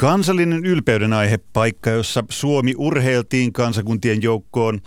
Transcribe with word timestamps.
Kansallinen 0.00 0.66
ylpeyden 0.66 1.12
aihe, 1.12 1.38
paikka, 1.52 1.90
jossa 1.90 2.24
Suomi 2.28 2.74
urheiltiin 2.76 3.52
kansakuntien 3.52 4.22
joukkoon. 4.22 4.80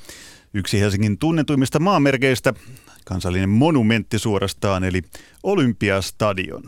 Yksi 0.53 0.79
Helsingin 0.79 1.17
tunnetuimmista 1.17 1.79
maamerkeistä, 1.79 2.53
kansallinen 3.05 3.49
monumentti 3.49 4.19
suorastaan, 4.19 4.83
eli 4.83 5.01
Olympiastadion. 5.43 6.63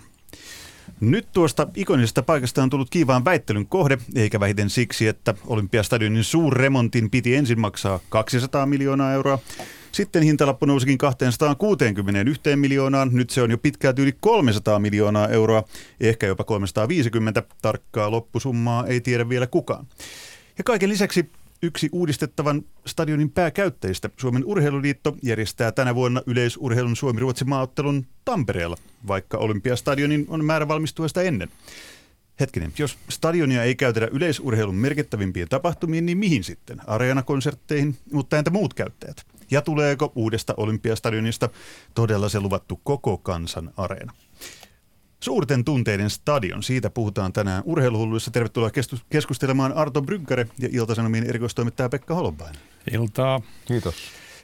Nyt 0.99 1.27
tuosta 1.33 1.67
ikonisesta 1.75 2.23
paikasta 2.23 2.63
on 2.63 2.69
tullut 2.69 2.89
kiivaan 2.89 3.25
väittelyn 3.25 3.67
kohde, 3.67 3.97
eikä 4.15 4.39
vähiten 4.39 4.69
siksi, 4.69 5.07
että 5.07 5.33
Olympiastadionin 5.45 6.23
suurremontin 6.23 7.09
piti 7.09 7.35
ensin 7.35 7.59
maksaa 7.59 7.99
200 8.09 8.65
miljoonaa 8.65 9.13
euroa, 9.13 9.39
sitten 9.93 10.23
hintalappu 10.23 10.65
nousikin 10.65 10.97
261 10.97 12.55
miljoonaan. 12.55 13.09
Nyt 13.11 13.29
se 13.29 13.41
on 13.41 13.51
jo 13.51 13.57
pitkälti 13.57 14.01
yli 14.01 14.15
300 14.19 14.79
miljoonaa 14.79 15.27
euroa, 15.27 15.63
ehkä 15.99 16.27
jopa 16.27 16.43
350. 16.43 17.43
Tarkkaa 17.61 18.11
loppusummaa 18.11 18.87
ei 18.87 19.01
tiedä 19.01 19.29
vielä 19.29 19.47
kukaan. 19.47 19.87
Ja 20.57 20.63
kaiken 20.63 20.89
lisäksi 20.89 21.29
yksi 21.61 21.89
uudistettavan 21.91 22.61
stadionin 22.85 23.29
pääkäyttäjistä, 23.29 24.09
Suomen 24.17 24.45
Urheiluliitto, 24.45 25.17
järjestää 25.21 25.71
tänä 25.71 25.95
vuonna 25.95 26.21
yleisurheilun 26.25 26.95
Suomi-Ruotsi 26.95 27.45
maaottelun 27.45 28.05
Tampereella, 28.25 28.77
vaikka 29.07 29.37
Olympiastadionin 29.37 30.25
on 30.27 30.45
määrä 30.45 30.67
valmistua 30.67 31.07
sitä 31.07 31.21
ennen. 31.21 31.49
Hetkinen, 32.39 32.73
jos 32.79 32.97
stadionia 33.09 33.63
ei 33.63 33.75
käytetä 33.75 34.07
yleisurheilun 34.11 34.75
merkittävimpiin 34.75 35.49
tapahtumiin, 35.49 36.05
niin 36.05 36.17
mihin 36.17 36.43
sitten? 36.43 36.81
Areenakonsertteihin, 36.87 37.97
mutta 38.11 38.37
entä 38.37 38.49
muut 38.49 38.73
käyttäjät? 38.73 39.25
Ja 39.53 39.61
tuleeko 39.61 40.11
uudesta 40.15 40.53
Olympiastadionista 40.57 41.49
todella 41.93 42.29
se 42.29 42.39
luvattu 42.39 42.79
koko 42.83 43.17
kansan 43.17 43.71
areena? 43.77 44.13
Suurten 45.19 45.63
tunteiden 45.63 46.09
stadion, 46.09 46.63
siitä 46.63 46.89
puhutaan 46.89 47.33
tänään 47.33 47.63
urheiluhulluissa. 47.65 48.31
Tervetuloa 48.31 48.69
keskustelemaan 49.09 49.73
Arto 49.73 50.01
Bryggare 50.01 50.47
ja 50.59 50.69
Ilta-Sanomien 50.71 51.29
erikoistoimittaja 51.29 51.89
Pekka 51.89 52.15
Holobainen. 52.15 52.61
Iltaa. 52.91 53.41
Kiitos. 53.65 53.95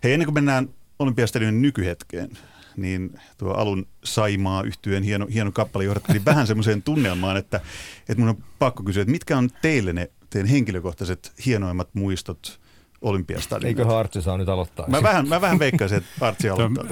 Hei, 0.03 0.13
ennen 0.13 0.25
kuin 0.25 0.33
mennään 0.33 0.69
Olympiastadionin 0.99 1.61
nykyhetkeen, 1.61 2.37
niin 2.77 3.19
tuo 3.37 3.51
alun 3.53 3.87
Saimaa 4.03 4.63
yhtyeen 4.63 5.03
hieno, 5.03 5.27
hieno 5.33 5.51
kappale 5.51 5.83
johdatteli 5.83 6.25
vähän 6.25 6.47
semmoiseen 6.47 6.83
tunnelmaan, 6.83 7.37
että, 7.37 7.61
että 7.99 8.21
mun 8.21 8.29
on 8.29 8.43
pakko 8.59 8.83
kysyä, 8.83 9.01
että 9.01 9.11
mitkä 9.11 9.37
on 9.37 9.49
teille 9.61 9.93
ne 9.93 10.11
teidän 10.29 10.49
henkilökohtaiset 10.49 11.31
hienoimmat 11.45 11.89
muistot 11.93 12.59
Olympiastadionilta? 13.01 13.81
Eikö 13.81 13.97
Artsi 13.97 14.21
saa 14.21 14.37
nyt 14.37 14.49
aloittaa? 14.49 14.87
Mä 14.87 15.03
vähän, 15.03 15.27
mä 15.27 15.41
vähän 15.41 15.59
veikkaisin, 15.59 15.97
että 15.97 16.27
Artsi 16.27 16.49
aloittaa. 16.49 16.85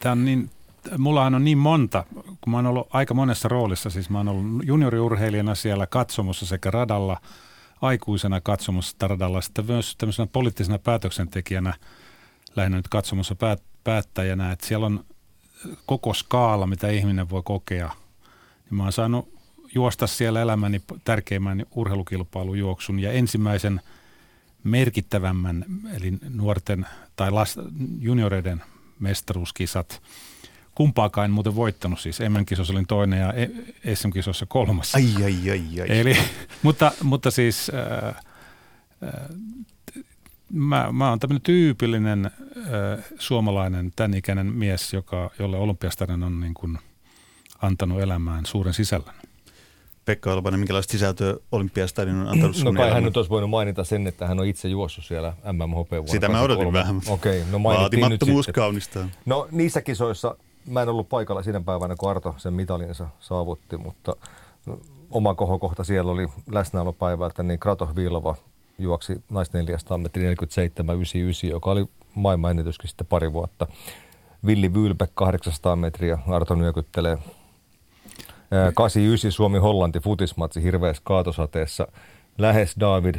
Tämä 0.00 0.12
on 0.12 0.24
niin, 0.24 0.50
mullahan 0.98 1.34
on 1.34 1.44
niin 1.44 1.58
monta, 1.58 2.04
kun 2.14 2.50
mä 2.50 2.56
oon 2.56 2.66
ollut 2.66 2.88
aika 2.90 3.14
monessa 3.14 3.48
roolissa, 3.48 3.90
siis 3.90 4.10
mä 4.10 4.18
oon 4.18 4.28
ollut 4.28 4.66
junioriurheilijana 4.66 5.54
siellä 5.54 5.86
katsomossa 5.86 6.46
sekä 6.46 6.70
radalla, 6.70 7.20
aikuisena 7.82 8.40
katsomossa 8.40 9.08
radalla, 9.08 9.40
sitten 9.40 9.66
myös 9.66 9.96
tämmöisenä 9.96 10.26
poliittisena 10.32 10.78
päätöksentekijänä, 10.78 11.74
lähinnä 12.56 12.76
nyt 12.76 12.88
katsomossa 12.88 13.34
päät, 13.34 13.62
päättäjänä, 13.84 14.52
että 14.52 14.66
siellä 14.66 14.86
on 14.86 15.04
koko 15.86 16.14
skaala, 16.14 16.66
mitä 16.66 16.88
ihminen 16.88 17.30
voi 17.30 17.42
kokea. 17.44 17.90
Niin 18.70 18.76
mä 18.76 18.82
oon 18.82 18.92
saanut 18.92 19.32
juosta 19.74 20.06
siellä 20.06 20.42
elämäni 20.42 20.82
tärkeimmän 21.04 21.66
urheilukilpailujuoksun 21.74 23.00
ja 23.00 23.12
ensimmäisen 23.12 23.80
merkittävämmän, 24.64 25.64
eli 25.96 26.12
nuorten 26.28 26.86
tai 27.16 27.30
last, 27.30 27.58
junioreiden 27.98 28.62
mestaruuskisat. 28.98 30.02
Kumpaakaan 30.74 31.24
en 31.24 31.30
muuten 31.30 31.56
voittanut 31.56 32.00
siis. 32.00 32.20
MM-kisossa 32.20 32.72
olin 32.72 32.86
toinen 32.86 33.20
ja 33.20 33.32
SM-kisossa 33.94 34.46
kolmas. 34.46 34.94
Ai, 34.94 35.24
ai, 35.24 35.50
ai, 35.50 35.80
ai. 35.80 36.00
Eli, 36.00 36.16
mutta, 36.62 36.92
mutta 37.02 37.30
siis 37.30 37.70
äh, 37.74 38.08
äh, 38.08 39.36
mä, 40.52 40.88
mä 40.92 41.08
oon 41.08 41.18
tämmöinen 41.18 41.42
tyypillinen 41.42 42.26
äh, 42.26 43.04
suomalainen, 43.18 43.92
tämän 43.96 44.14
ikäinen 44.14 44.46
mies, 44.46 44.92
joka, 44.92 45.30
jolle 45.38 45.56
olympiastadion 45.56 46.22
on 46.22 46.40
niin 46.40 46.54
kuin 46.54 46.78
antanut 47.62 48.00
elämään 48.00 48.46
suuren 48.46 48.74
sisällön. 48.74 49.14
Pekka 50.04 50.32
Olpanen, 50.32 50.60
minkälaista 50.60 50.92
sisältöä 50.92 51.34
Olympiastadion 51.52 52.20
on 52.20 52.28
antanut 52.28 52.56
No 52.64 52.72
kai 52.72 52.90
hän 52.90 53.02
nyt 53.02 53.16
olisi 53.16 53.30
voinut 53.30 53.50
mainita 53.50 53.84
sen, 53.84 54.06
että 54.06 54.26
hän 54.26 54.40
on 54.40 54.46
itse 54.46 54.68
juossut 54.68 55.04
siellä 55.04 55.32
MMHP 55.52 55.90
vuonna 55.90 56.06
Sitä 56.06 56.28
mä 56.28 56.40
odotin 56.40 56.72
vähän. 56.72 57.00
Okei, 57.08 57.44
no 57.50 57.62
Vaatimattomuus 57.62 58.46
kaunistaa. 58.54 59.08
No 59.26 59.48
niissä 59.50 59.82
kisoissa, 59.82 60.36
mä 60.66 60.82
en 60.82 60.88
ollut 60.88 61.08
paikalla 61.08 61.42
siinä 61.42 61.60
päivänä, 61.60 61.94
kun 61.98 62.10
Arto 62.10 62.34
sen 62.38 62.52
mitalinsa 62.52 63.08
saavutti, 63.20 63.76
mutta 63.76 64.16
oma 65.10 65.34
kohokohta 65.34 65.84
siellä 65.84 66.12
oli 66.12 66.28
läsnäolopäivältä, 66.50 67.42
niin 67.42 67.58
Krato 67.58 67.88
Vilva 67.96 68.36
juoksi 68.78 69.22
400 69.52 69.98
metri 69.98 70.34
47,99, 70.34 71.50
joka 71.50 71.70
oli 71.70 71.86
maailmanennätyskin 72.14 72.88
sitten 72.88 73.06
pari 73.06 73.32
vuotta. 73.32 73.66
Villi 74.46 74.74
Vylbek 74.74 75.10
800 75.14 75.76
metriä, 75.76 76.18
Arto 76.28 76.54
nyökyttelee 76.54 77.18
89 78.74 79.32
Suomi-Hollanti 79.32 80.00
futismatsi 80.00 80.62
hirveässä 80.62 81.02
kaatosateessa. 81.04 81.86
Lähes 82.38 82.74
David 82.80 83.14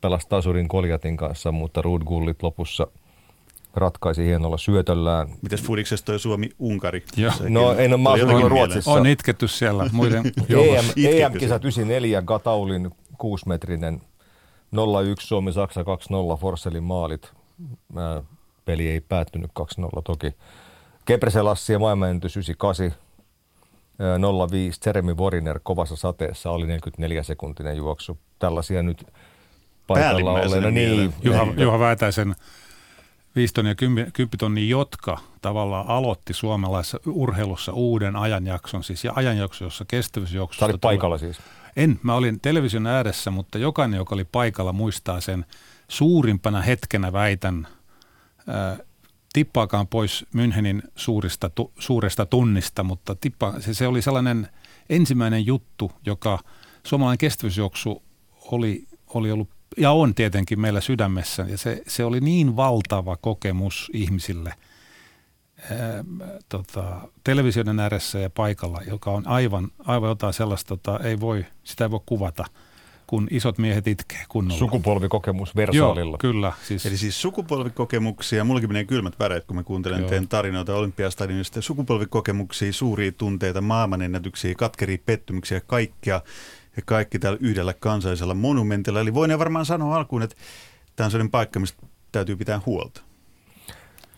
pelasi 0.00 0.28
tasurin 0.28 0.68
Koljatin 0.68 1.16
kanssa, 1.16 1.52
mutta 1.52 1.82
Rud 1.82 2.02
Gullit 2.02 2.42
lopussa 2.42 2.86
ratkaisi 3.74 4.24
hienolla 4.24 4.58
syötöllään. 4.58 5.28
Mites 5.42 5.62
fudiksessa 5.62 6.06
toi 6.06 6.18
Suomi-Unkari? 6.18 7.04
No 7.48 7.72
ei, 7.72 7.88
no 7.88 7.98
mä 7.98 8.10
asun 8.10 8.50
Ruotsissa. 8.50 8.90
On 8.90 9.06
itketty 9.06 9.48
siellä 9.48 9.90
muiden 9.92 10.32
EM, 10.48 10.84
EM-kisat 10.96 11.64
94, 11.64 12.22
Gataulin 12.22 12.90
6-metrinen 13.12 14.00
0-1 14.00 14.78
Suomi-Saksa 15.20 15.82
2-0 15.82 15.84
Forsselin 16.40 16.82
maalit. 16.82 17.32
Peli 18.64 18.88
ei 18.88 19.00
päättynyt 19.00 19.50
2-0 19.60 20.02
toki. 20.04 20.34
Kepreselassi 21.04 21.72
ja 21.72 21.78
maailmanennätys 21.78 22.36
98, 22.36 22.94
05 24.50 24.80
Jeremy 24.86 25.16
Voriner 25.16 25.60
kovassa 25.62 25.96
sateessa 25.96 26.50
oli 26.50 26.66
44 26.66 27.22
sekuntinen 27.22 27.76
juoksu. 27.76 28.18
Tällaisia 28.38 28.82
nyt 28.82 29.06
paikalla 29.86 30.32
olleena. 30.32 30.70
Niin, 30.70 31.14
Juha, 31.22 31.46
Juha 31.56 31.78
Väätäisen 31.78 32.34
5 33.36 33.54
tonnia 33.54 33.70
ja 33.70 33.74
10 34.12 34.12
tonnia, 34.38 34.66
jotka 34.66 35.18
tavallaan 35.42 35.88
aloitti 35.88 36.32
suomalaisessa 36.32 37.00
urheilussa 37.06 37.72
uuden 37.72 38.16
ajanjakson, 38.16 38.84
siis 38.84 39.04
ja 39.04 39.12
ajanjakso, 39.16 39.64
jossa 39.64 39.84
kestävyysjuoksusta... 39.88 40.66
Sä 40.66 40.70
olit 40.70 40.80
paikalla 40.80 41.18
siis? 41.18 41.40
En, 41.76 42.00
mä 42.02 42.14
olin 42.14 42.40
television 42.40 42.86
ääressä, 42.86 43.30
mutta 43.30 43.58
jokainen, 43.58 43.98
joka 43.98 44.14
oli 44.14 44.24
paikalla, 44.24 44.72
muistaa 44.72 45.20
sen 45.20 45.44
suurimpana 45.88 46.60
hetkenä 46.60 47.12
väitän, 47.12 47.68
tippaakaan 49.32 49.88
pois 49.88 50.26
Münchenin 50.34 50.82
suurista, 50.96 51.50
tu, 51.50 51.72
suuresta 51.78 52.26
tunnista, 52.26 52.82
mutta 52.82 53.14
tippa, 53.14 53.60
se, 53.60 53.74
se 53.74 53.86
oli 53.86 54.02
sellainen 54.02 54.48
ensimmäinen 54.88 55.46
juttu, 55.46 55.92
joka 56.06 56.38
suomalainen 56.86 57.18
kestävyysjuoksu 57.18 58.02
oli, 58.50 58.86
oli 59.14 59.30
ollut 59.30 59.48
ja 59.76 59.90
on 59.90 60.14
tietenkin 60.14 60.60
meillä 60.60 60.80
sydämessä. 60.80 61.46
Ja 61.48 61.58
se, 61.58 61.82
se 61.86 62.04
oli 62.04 62.20
niin 62.20 62.56
valtava 62.56 63.16
kokemus 63.16 63.90
ihmisille 63.94 64.54
ää, 65.70 66.04
tota, 66.48 67.08
televisioiden 67.24 67.80
ääressä 67.80 68.18
ja 68.18 68.30
paikalla, 68.30 68.80
joka 68.86 69.10
on 69.10 69.26
aivan, 69.26 69.68
aivan 69.78 70.08
jotain 70.08 70.34
sellaista, 70.34 70.76
tota, 70.76 71.04
ei 71.04 71.20
voi, 71.20 71.46
sitä 71.64 71.84
ei 71.84 71.90
voi 71.90 72.00
kuvata– 72.06 72.44
kun 73.06 73.28
isot 73.30 73.58
miehet 73.58 73.86
itkee 73.86 74.24
kunnolla. 74.28 74.58
Sukupolvikokemus 74.58 75.56
Versaalilla. 75.56 76.10
Joo, 76.10 76.32
kyllä. 76.32 76.52
Siis. 76.68 76.86
Eli 76.86 76.96
siis 76.96 77.22
sukupolvikokemuksia, 77.22 78.44
mullakin 78.44 78.70
menee 78.70 78.84
kylmät 78.84 79.18
väreet, 79.18 79.44
kun 79.44 79.56
mä 79.56 79.62
kuuntelen 79.62 80.00
Joo. 80.00 80.08
teidän 80.08 80.28
tarinoita 80.28 80.74
Olympiastadionista. 80.74 81.62
Sukupolvikokemuksia, 81.62 82.72
suuria 82.72 83.12
tunteita, 83.12 83.60
maailmanennätyksiä, 83.60 84.54
katkeria 84.54 84.98
pettymyksiä, 85.06 85.60
kaikkea 85.60 86.20
ja 86.76 86.82
kaikki 86.84 87.18
täällä 87.18 87.38
yhdellä 87.42 87.74
kansallisella 87.74 88.34
monumentilla. 88.34 89.00
Eli 89.00 89.14
voin 89.14 89.38
varmaan 89.38 89.66
sanoa 89.66 89.96
alkuun, 89.96 90.22
että 90.22 90.36
tämä 90.96 91.04
on 91.04 91.10
sellainen 91.10 91.30
paikka, 91.30 91.60
mistä 91.60 91.86
täytyy 92.12 92.36
pitää 92.36 92.60
huolta, 92.66 93.02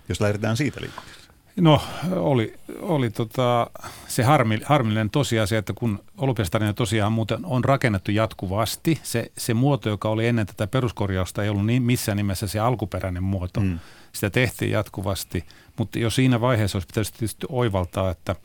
jos 0.09 0.21
lähdetään 0.21 0.57
siitä 0.57 0.81
liikkeelle. 0.81 1.24
No 1.57 1.83
oli, 2.17 2.55
oli 2.81 3.11
tota, 3.11 3.71
se 4.09 4.23
harmi, 4.23 4.61
harmillinen 4.65 5.11
tosiasia, 5.11 5.59
että 5.59 5.73
kun 5.73 6.05
Olympiastadion 6.19 6.75
tosiaan 6.75 7.13
muuten 7.13 7.45
on 7.45 7.65
rakennettu 7.65 8.11
jatkuvasti, 8.11 9.01
se, 9.03 9.33
se 9.39 9.55
muoto, 9.55 9.89
joka 9.89 10.09
oli 10.09 10.27
ennen 10.27 10.47
tätä 10.47 10.67
peruskorjausta, 10.67 11.43
ei 11.43 11.49
ollut 11.49 11.67
niin 11.67 11.83
missään 11.83 12.17
nimessä 12.17 12.47
se 12.47 12.59
alkuperäinen 12.59 13.23
muoto. 13.23 13.61
Mm. 13.61 13.79
Sitä 14.13 14.31
tehtiin 14.31 14.71
jatkuvasti, 14.71 15.45
mutta 15.79 15.99
jo 15.99 16.11
siinä 16.11 16.41
vaiheessa 16.41 16.77
olisi 16.77 16.87
pitänyt 16.87 17.13
tietysti 17.13 17.47
oivaltaa, 17.49 18.11
että, 18.11 18.37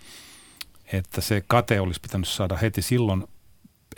että 0.94 1.22
se 1.22 1.44
kate 1.48 1.80
olisi 1.80 2.02
pitänyt 2.02 2.28
saada 2.28 2.58
heti 2.58 2.82
silloin 2.82 3.28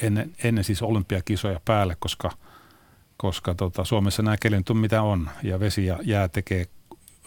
ennen, 0.02 0.32
ennen 0.44 0.64
siis 0.64 0.82
olympiakisoja 0.82 1.60
päälle, 1.66 1.96
koska, 2.00 2.32
koska 3.18 3.56
tota, 3.56 3.84
Suomessa 3.84 4.24
nämä 4.24 4.38
kelit 4.38 4.70
on 4.70 4.78
mitä 4.78 5.02
on 5.02 5.30
ja 5.44 5.60
vesi 5.60 5.86
ja 5.86 6.00
jää 6.04 6.28
tekee 6.28 6.66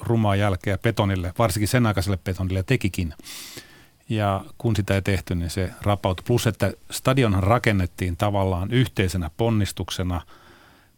rumaa 0.01 0.37
jälkeä 0.37 0.79
betonille, 0.79 1.33
varsinkin 1.39 1.69
sen 1.69 1.87
aikaiselle 1.87 2.19
betonille 2.25 2.63
tekikin. 2.63 3.15
Ja 4.09 4.45
kun 4.59 4.77
sitä 4.77 4.95
ei 4.95 5.03
tehty, 5.03 5.35
niin 5.35 5.51
se 5.51 5.71
rapautui. 5.83 6.25
Plus, 6.27 6.47
että 6.47 6.73
stadionhan 6.91 7.43
rakennettiin 7.43 8.17
tavallaan 8.17 8.71
yhteisenä 8.71 9.31
ponnistuksena– 9.37 10.21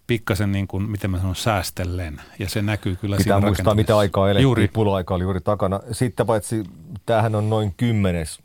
pikkasen 0.07 0.53
niin 0.53 0.67
kuin, 0.67 0.91
miten 0.91 1.11
mä 1.11 1.19
sanon, 1.19 1.37
säästellen. 1.37 2.21
Ja 2.39 2.49
se 2.49 2.63
näkyy 2.63 2.97
kyllä 2.97 3.17
Pitää 3.17 3.37
siinä 3.37 3.47
muistaa, 3.47 3.75
mitä 3.75 3.99
aikaa 3.99 4.31
elettiin. 4.31 4.43
Juuri. 4.43 4.69
Pula-aika 4.69 5.15
oli 5.15 5.23
juuri 5.23 5.41
takana. 5.41 5.81
Sitten 5.93 6.27
paitsi, 6.27 6.65
tämähän 7.07 7.35
on 7.35 7.51
noin 7.51 7.75
kymmenes 7.77 8.41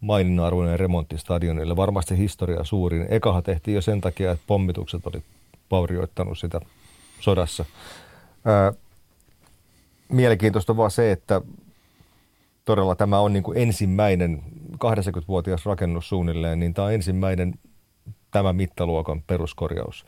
maininnan 0.00 0.46
arvoinen 0.46 0.80
remontti 0.80 1.18
stadionille. 1.18 1.76
Varmasti 1.76 2.18
historia 2.18 2.64
suurin. 2.64 3.06
Ekahan 3.10 3.42
tehtiin 3.42 3.74
jo 3.74 3.82
sen 3.82 4.00
takia, 4.00 4.32
että 4.32 4.44
pommitukset 4.46 5.06
oli 5.06 5.22
vaurioittanut 5.70 6.38
sitä 6.38 6.60
sodassa. 7.20 7.64
Mielenkiintoista 10.08 10.76
vaan 10.76 10.90
se, 10.90 11.12
että 11.12 11.40
todella 12.64 12.94
tämä 12.94 13.18
on 13.18 13.32
niin 13.32 13.42
kuin 13.42 13.58
ensimmäinen 13.58 14.42
80-vuotias 14.74 15.66
rakennus 15.66 16.08
suunnilleen, 16.08 16.60
niin 16.60 16.74
tämä 16.74 16.86
on 16.86 16.92
ensimmäinen 16.92 17.54
tämä 18.30 18.52
mittaluokan 18.52 19.22
peruskorjaus. 19.26 20.06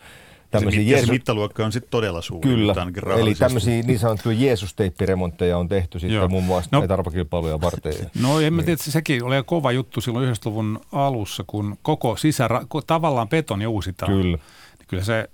Tämmöisiä 0.50 0.82
se, 0.82 0.90
Jeesus... 0.90 1.06
se 1.06 1.12
mittaluokka 1.12 1.64
on 1.64 1.72
sitten 1.72 1.90
todella 1.90 2.22
suuri. 2.22 2.48
Kyllä, 2.48 2.74
eli 3.18 3.34
tämmöisiä 3.34 3.82
niin 3.82 3.98
sanottuja 3.98 4.36
Jeesus-teippiremontteja 4.40 5.58
on 5.58 5.68
tehty 5.68 5.98
sitten 5.98 6.16
Joo. 6.16 6.28
muun 6.28 6.44
muassa 6.44 6.68
no, 6.72 6.78
näitä 6.78 6.94
arvokilpailuja 6.94 7.60
varten. 7.60 7.92
No 8.22 8.40
en 8.40 8.54
mä 8.54 8.62
tiedä, 8.62 8.82
sekin 8.82 9.24
oli 9.24 9.34
kova 9.46 9.72
juttu 9.72 10.00
silloin 10.00 10.32
90-luvun 10.32 10.80
alussa, 10.92 11.44
kun 11.46 11.78
koko 11.82 12.16
sisärä, 12.16 12.62
tavallaan 12.86 13.28
betoni 13.28 13.66
uusitaan. 13.66 14.12
Kyllä. 14.12 14.38
Niin 14.78 14.86
kyllä 14.88 15.04
se, 15.04 15.30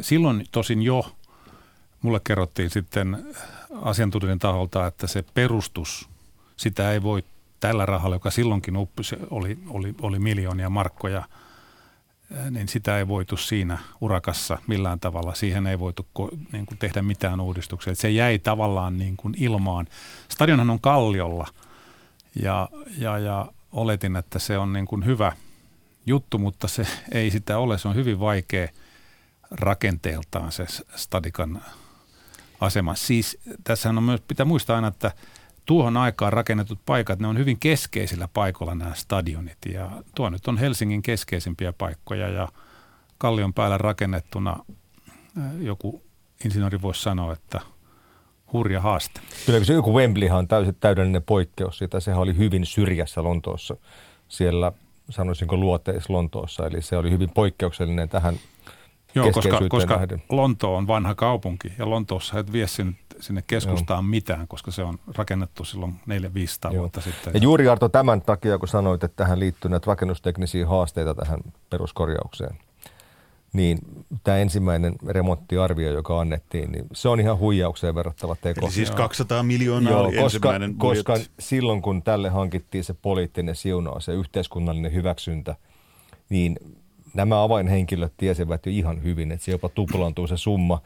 silloin 0.00 0.44
tosin 0.52 0.82
jo, 0.82 1.06
mulle 2.02 2.20
kerrottiin 2.24 2.70
sitten 2.70 3.26
asiantuntijan 3.82 4.38
taholta, 4.38 4.86
että 4.86 5.06
se 5.06 5.24
perustus, 5.34 6.08
sitä 6.56 6.92
ei 6.92 7.02
voi 7.02 7.24
tällä 7.60 7.86
rahalla, 7.86 8.16
joka 8.16 8.30
silloinkin 8.30 8.76
uppisi, 8.76 9.16
oli, 9.30 9.58
oli, 9.68 9.94
oli 10.00 10.18
miljoonia 10.18 10.70
markkoja– 10.70 11.22
niin 12.50 12.68
sitä 12.68 12.98
ei 12.98 13.08
voitu 13.08 13.36
siinä 13.36 13.78
urakassa 14.00 14.58
millään 14.66 15.00
tavalla. 15.00 15.34
Siihen 15.34 15.66
ei 15.66 15.78
voitu 15.78 16.06
niin 16.52 16.66
kuin 16.66 16.78
tehdä 16.78 17.02
mitään 17.02 17.40
uudistuksia. 17.40 17.94
Se 17.94 18.10
jäi 18.10 18.38
tavallaan 18.38 18.98
niin 18.98 19.16
kuin 19.16 19.34
ilmaan. 19.38 19.86
Stadionhan 20.28 20.70
on 20.70 20.80
kalliolla 20.80 21.48
ja, 22.42 22.68
ja, 22.98 23.18
ja 23.18 23.46
oletin, 23.72 24.16
että 24.16 24.38
se 24.38 24.58
on 24.58 24.72
niin 24.72 24.86
kuin 24.86 25.04
hyvä 25.04 25.32
juttu, 26.06 26.38
mutta 26.38 26.68
se 26.68 26.86
ei 27.12 27.30
sitä 27.30 27.58
ole. 27.58 27.78
Se 27.78 27.88
on 27.88 27.94
hyvin 27.94 28.20
vaikea 28.20 28.68
rakenteeltaan 29.50 30.52
se 30.52 30.66
stadikan 30.96 31.62
asema. 32.62 32.94
Siis 32.94 33.38
tässähän 33.64 33.98
on 33.98 34.04
myös, 34.04 34.20
pitää 34.28 34.46
muistaa 34.46 34.76
aina, 34.76 34.88
että– 34.88 35.12
tuohon 35.66 35.96
aikaan 35.96 36.32
rakennetut 36.32 36.78
paikat, 36.86 37.18
ne 37.18 37.28
on 37.28 37.38
hyvin 37.38 37.58
keskeisillä 37.58 38.28
paikoilla 38.28 38.74
nämä 38.74 38.94
stadionit. 38.94 39.58
Ja 39.72 39.90
tuo 40.14 40.30
nyt 40.30 40.48
on 40.48 40.58
Helsingin 40.58 41.02
keskeisimpiä 41.02 41.72
paikkoja 41.72 42.28
ja 42.28 42.48
Kallion 43.18 43.54
päällä 43.54 43.78
rakennettuna 43.78 44.56
joku 45.58 46.02
insinööri 46.44 46.82
voisi 46.82 47.02
sanoa, 47.02 47.32
että 47.32 47.60
hurja 48.52 48.80
haaste. 48.80 49.20
Kyllä 49.46 49.64
se 49.64 49.72
joku 49.72 49.94
Wembleyhan 49.94 50.38
on 50.38 50.48
täysin 50.48 50.76
täydellinen 50.80 51.22
poikkeus 51.22 51.78
siitä. 51.78 52.00
Sehän 52.00 52.20
oli 52.20 52.36
hyvin 52.36 52.66
syrjässä 52.66 53.22
Lontoossa. 53.22 53.76
Siellä 54.28 54.72
sanoisinko 55.10 55.56
luoteis 55.56 56.10
Lontoossa, 56.10 56.66
eli 56.66 56.82
se 56.82 56.96
oli 56.96 57.10
hyvin 57.10 57.30
poikkeuksellinen 57.30 58.08
tähän 58.08 58.34
Joo, 59.14 59.32
koska, 59.32 59.60
koska 59.68 60.00
Lonto 60.28 60.76
on 60.76 60.86
vanha 60.86 61.14
kaupunki 61.14 61.72
ja 61.78 61.90
Lontoossa 61.90 62.38
et 62.38 62.52
vie 62.52 62.66
sinne, 62.66 62.92
sinne 63.20 63.42
keskustaan 63.46 64.04
Joo. 64.04 64.10
mitään, 64.10 64.48
koska 64.48 64.70
se 64.70 64.82
on 64.82 64.98
rakennettu 65.16 65.64
silloin 65.64 65.94
400-500 66.70 66.76
vuotta 66.76 67.00
sitten. 67.00 67.34
Ja 67.34 67.40
juuri 67.40 67.68
Arto 67.68 67.88
tämän 67.88 68.22
takia, 68.22 68.58
kun 68.58 68.68
sanoit, 68.68 69.04
että 69.04 69.16
tähän 69.16 69.40
liittyy 69.40 69.70
näitä 69.70 69.86
rakennusteknisiä 69.86 70.66
haasteita 70.66 71.14
tähän 71.14 71.40
peruskorjaukseen, 71.70 72.58
niin 73.52 73.78
tämä 74.24 74.38
ensimmäinen 74.38 74.94
remonttiarvio, 75.06 75.92
joka 75.92 76.20
annettiin, 76.20 76.72
niin 76.72 76.86
se 76.92 77.08
on 77.08 77.20
ihan 77.20 77.38
huijaukseen 77.38 77.94
verrattava 77.94 78.36
teko. 78.36 78.60
Eli 78.60 78.72
siis 78.72 78.90
200 78.90 79.42
miljoonaa 79.42 79.92
Joo, 79.92 80.00
oli 80.00 80.16
koska, 80.16 80.24
ensimmäinen 80.24 80.74
Koska 80.74 81.16
silloin, 81.38 81.82
kun 81.82 82.02
tälle 82.02 82.28
hankittiin 82.28 82.84
se 82.84 82.94
poliittinen 82.94 83.54
siunaus, 83.56 84.04
se 84.04 84.12
yhteiskunnallinen 84.12 84.92
hyväksyntä, 84.92 85.56
niin 86.28 86.56
nämä 87.14 87.42
avainhenkilöt 87.42 88.12
tiesivät 88.16 88.66
jo 88.66 88.72
ihan 88.72 89.02
hyvin, 89.02 89.32
että 89.32 89.44
se 89.44 89.50
jopa 89.50 89.68
tuplaantuu 89.68 90.26
se 90.26 90.36
summa. 90.36 90.82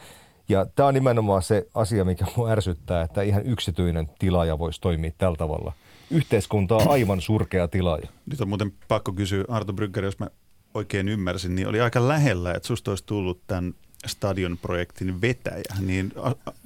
Ja 0.48 0.66
tämä 0.66 0.86
on 0.86 0.94
nimenomaan 0.94 1.42
se 1.42 1.66
asia, 1.74 2.04
mikä 2.04 2.24
minua 2.24 2.50
ärsyttää, 2.50 3.02
että 3.02 3.22
ihan 3.22 3.46
yksityinen 3.46 4.10
tilaaja 4.18 4.58
voisi 4.58 4.80
toimia 4.80 5.10
tällä 5.18 5.36
tavalla. 5.36 5.72
Yhteiskunta 6.10 6.76
on 6.76 6.90
aivan 6.90 7.20
surkea 7.20 7.68
tilaaja. 7.68 8.08
Nyt 8.30 8.40
on 8.40 8.48
muuten 8.48 8.72
pakko 8.88 9.12
kysyä, 9.12 9.44
Arto 9.48 9.72
Brygger, 9.72 10.04
jos 10.04 10.18
mä 10.18 10.30
oikein 10.74 11.08
ymmärsin, 11.08 11.54
niin 11.54 11.68
oli 11.68 11.80
aika 11.80 12.08
lähellä, 12.08 12.52
että 12.52 12.66
susta 12.66 12.90
olisi 12.90 13.06
tullut 13.06 13.40
tämän 13.46 13.74
stadionprojektin 14.06 15.20
vetäjä, 15.20 15.74
niin 15.80 16.12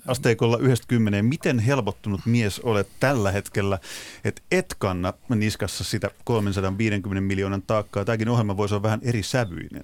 asteikolla 0.07 0.59
90, 0.59 1.23
miten 1.23 1.59
helpottunut 1.59 2.21
mies 2.27 2.61
olet 2.61 2.89
tällä 3.01 3.33
hetkellä, 3.33 3.79
että 4.25 4.43
et 4.51 4.75
kanna 4.79 5.13
niskassa 5.29 5.85
sitä 5.85 6.11
350 6.25 7.21
miljoonan 7.21 7.63
taakkaa. 7.63 8.05
Tämäkin 8.05 8.29
ohjelma 8.29 8.57
voisi 8.57 8.75
olla 8.75 8.83
vähän 8.83 9.01
eri 9.03 9.23
sävyinen. 9.23 9.83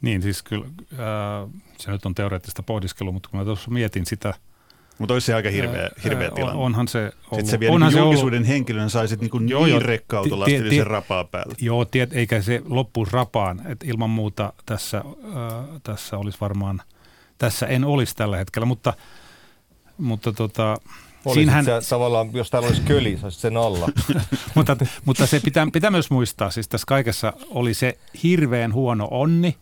Niin, 0.00 0.22
siis 0.22 0.42
kyllä 0.42 0.66
äh, 0.92 1.50
se 1.78 1.90
nyt 1.90 2.06
on 2.06 2.14
teoreettista 2.14 2.62
pohdiskelua, 2.62 3.12
mutta 3.12 3.28
kun 3.28 3.38
mä 3.38 3.44
tuossa 3.44 3.70
mietin 3.70 4.06
sitä– 4.06 4.34
mutta 4.98 5.14
olisi 5.14 5.26
se 5.26 5.34
aika 5.34 5.50
hirveä, 5.50 5.90
hirveä 6.04 6.30
tilanne. 6.30 6.60
onhan 6.60 6.88
se 6.88 6.98
ollut. 6.98 7.14
Sitten 7.22 7.46
se 7.46 7.60
vielä 7.60 7.74
onhan 7.74 7.92
niin 7.92 7.98
julkisuuden 7.98 8.38
ollut. 8.38 8.48
henkilön 8.48 8.90
saisit 8.90 9.20
niin, 9.20 9.30
kuin 9.30 9.48
joo, 9.48 9.66
niin 9.66 9.82
rekkautuvasti 9.82 10.62
ti, 10.62 10.76
sen 10.76 10.86
rapaa 10.86 11.24
päälle. 11.24 11.54
Joo, 11.60 11.84
tiet, 11.84 12.12
eikä 12.12 12.42
se 12.42 12.62
loppuisi 12.64 13.12
rapaan. 13.12 13.62
Et 13.66 13.84
ilman 13.84 14.10
muuta 14.10 14.52
tässä, 14.66 14.98
äh, 14.98 15.80
tässä 15.82 16.18
olisi 16.18 16.38
varmaan, 16.40 16.82
tässä 17.38 17.66
en 17.66 17.84
olisi 17.84 18.16
tällä 18.16 18.36
hetkellä, 18.36 18.66
mutta, 18.66 18.94
mutta 19.98 20.32
tota, 20.32 20.76
Siinähän... 21.32 21.64
Se, 21.64 21.70
tavallaan, 21.88 22.30
jos 22.32 22.50
täällä 22.50 22.68
olisi 22.68 22.82
köli, 22.82 23.16
se 23.20 23.26
olisi 23.26 23.40
sen 23.40 23.56
alla. 23.56 23.88
mutta, 24.54 24.76
mutta 25.04 25.26
se 25.26 25.40
pitää, 25.40 25.66
pitää 25.72 25.90
myös 25.90 26.10
muistaa, 26.10 26.50
siis 26.50 26.68
tässä 26.68 26.84
kaikessa 26.86 27.32
oli 27.50 27.74
se 27.74 27.98
hirveän 28.22 28.72
huono 28.72 29.08
onni, 29.10 29.56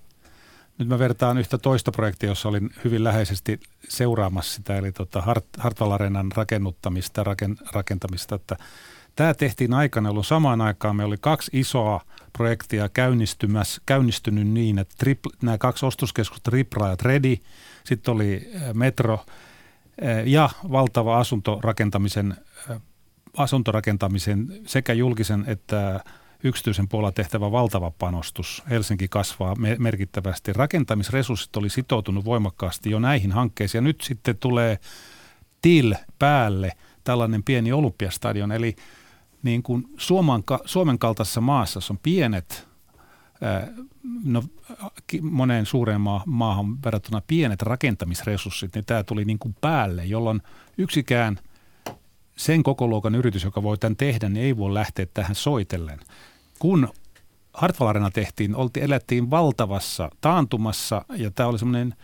nyt 0.78 0.88
mä 0.88 0.98
vertaan 0.98 1.38
yhtä 1.38 1.58
toista 1.58 1.92
projektia, 1.92 2.28
jossa 2.28 2.48
olin 2.48 2.70
hyvin 2.84 3.04
läheisesti 3.04 3.60
seuraamassa 3.88 4.54
sitä, 4.54 4.76
eli 4.76 4.92
tota 4.92 5.20
Hart, 5.20 5.44
Hartwall 5.58 5.92
Arenan 5.92 6.32
rakennuttamista, 6.36 7.24
raken, 7.24 7.56
rakentamista. 7.72 8.34
Että 8.34 8.56
tämä 9.16 9.34
tehtiin 9.34 9.74
aikana, 9.74 10.08
jolloin 10.08 10.24
samaan 10.24 10.60
aikaan 10.60 10.96
me 10.96 11.04
oli 11.04 11.16
kaksi 11.20 11.50
isoa 11.54 12.00
projektia 12.32 12.88
käynnistynyt 13.86 14.48
niin, 14.48 14.78
että 14.78 14.94
tripl, 14.98 15.28
nämä 15.42 15.58
kaksi 15.58 15.86
ostoskeskusta, 15.86 16.50
Ripra 16.50 16.88
ja 16.88 16.96
Tredi, 16.96 17.40
sitten 17.84 18.14
oli 18.14 18.50
Metro 18.74 19.26
ja 20.24 20.50
valtava 20.72 21.18
asuntorakentamisen, 21.18 22.36
asuntorakentamisen 23.36 24.60
sekä 24.66 24.92
julkisen 24.92 25.44
että 25.46 26.00
yksityisen 26.44 26.88
puolella 26.88 27.12
tehtävä 27.12 27.52
valtava 27.52 27.90
panostus. 27.90 28.62
Helsinki 28.70 29.08
kasvaa 29.08 29.54
merkittävästi. 29.78 30.52
Rakentamisresurssit 30.52 31.56
oli 31.56 31.70
sitoutunut 31.70 32.24
voimakkaasti 32.24 32.90
jo 32.90 32.98
näihin 32.98 33.32
hankkeisiin. 33.32 33.78
Ja 33.78 33.82
nyt 33.82 34.00
sitten 34.00 34.36
tulee 34.36 34.78
TIL 35.62 35.94
päälle 36.18 36.72
tällainen 37.04 37.42
pieni 37.42 37.72
olympiastadion. 37.72 38.52
Eli 38.52 38.76
niin 39.42 39.62
kuin 39.62 39.84
Suomen, 39.96 40.42
Suomen 40.64 40.98
kaltaisessa 40.98 41.40
maassa, 41.40 41.80
on 41.90 41.98
pienet, 42.02 42.68
no, 44.24 44.44
moneen 45.22 45.66
suureen 45.66 46.00
maahan 46.26 46.82
verrattuna 46.84 47.22
pienet 47.26 47.62
rakentamisresurssit, 47.62 48.74
niin 48.74 48.84
tämä 48.84 49.02
tuli 49.02 49.24
niin 49.24 49.38
kuin 49.38 49.56
päälle, 49.60 50.04
jolloin 50.04 50.42
yksikään 50.78 51.38
sen 52.36 52.62
koko 52.62 52.86
luokan 52.86 53.14
yritys, 53.14 53.44
joka 53.44 53.62
voi 53.62 53.78
tämän 53.78 53.96
tehdä, 53.96 54.28
niin 54.28 54.46
ei 54.46 54.56
voi 54.56 54.74
lähteä 54.74 55.06
tähän 55.14 55.34
soitellen 55.34 56.00
kun 56.64 56.88
Hartwall 57.54 57.88
Arena 57.88 58.10
tehtiin, 58.10 58.56
oltiin, 58.56 58.84
elettiin 58.84 59.30
valtavassa 59.30 60.10
taantumassa 60.20 61.04
ja 61.16 61.30
tämä 61.30 61.48
oli 61.48 61.58
semmoinen... 61.58 61.94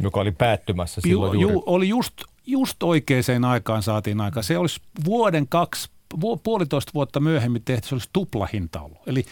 Joka 0.00 0.20
oli 0.20 0.32
päättymässä 0.32 1.00
silloin 1.00 1.40
ju, 1.40 1.50
ju, 1.50 1.62
Oli 1.66 1.88
just, 1.88 2.14
just 2.46 2.82
oikeaan 2.82 3.44
aikaan 3.46 3.82
saatiin 3.82 4.20
aika. 4.20 4.42
Se 4.42 4.58
olisi 4.58 4.80
vuoden 5.04 5.48
kaksi, 5.48 5.90
vu, 6.20 6.36
puolitoista 6.36 6.90
vuotta 6.94 7.20
myöhemmin 7.20 7.62
tehty, 7.64 7.88
se 7.88 7.94
olisi 7.94 8.10
tuplahinta 8.12 8.80
ollut. 8.80 8.98
Eli 9.06 9.24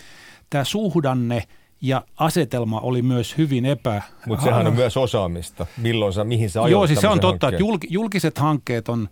tämä 0.50 0.64
suhdanne 0.64 1.42
ja 1.80 2.04
asetelma 2.16 2.80
oli 2.80 3.02
myös 3.02 3.38
hyvin 3.38 3.66
epä... 3.66 4.02
Mutta 4.26 4.44
sehän 4.44 4.66
on 4.66 4.74
myös 4.74 4.96
osaamista. 4.96 5.66
Milloin 5.76 6.12
sä, 6.12 6.24
mihin 6.24 6.50
sä 6.50 6.60
Joo, 6.60 6.86
siis 6.86 7.00
se 7.00 7.08
on 7.08 7.20
totta, 7.20 7.46
hankkeen. 7.46 7.74
että 7.74 7.86
julkiset 7.90 8.38
hankkeet 8.38 8.88
on, 8.88 9.08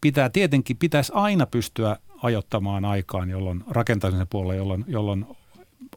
pitää 0.00 0.30
tietenkin, 0.30 0.76
pitäisi 0.76 1.12
aina 1.14 1.46
pystyä 1.46 1.96
ajottamaan 2.22 2.84
aikaan, 2.84 3.30
jolloin 3.30 3.64
rakentamisen 3.70 4.28
puolella, 4.30 4.54
jolloin, 4.54 4.84
jolloin 4.88 5.26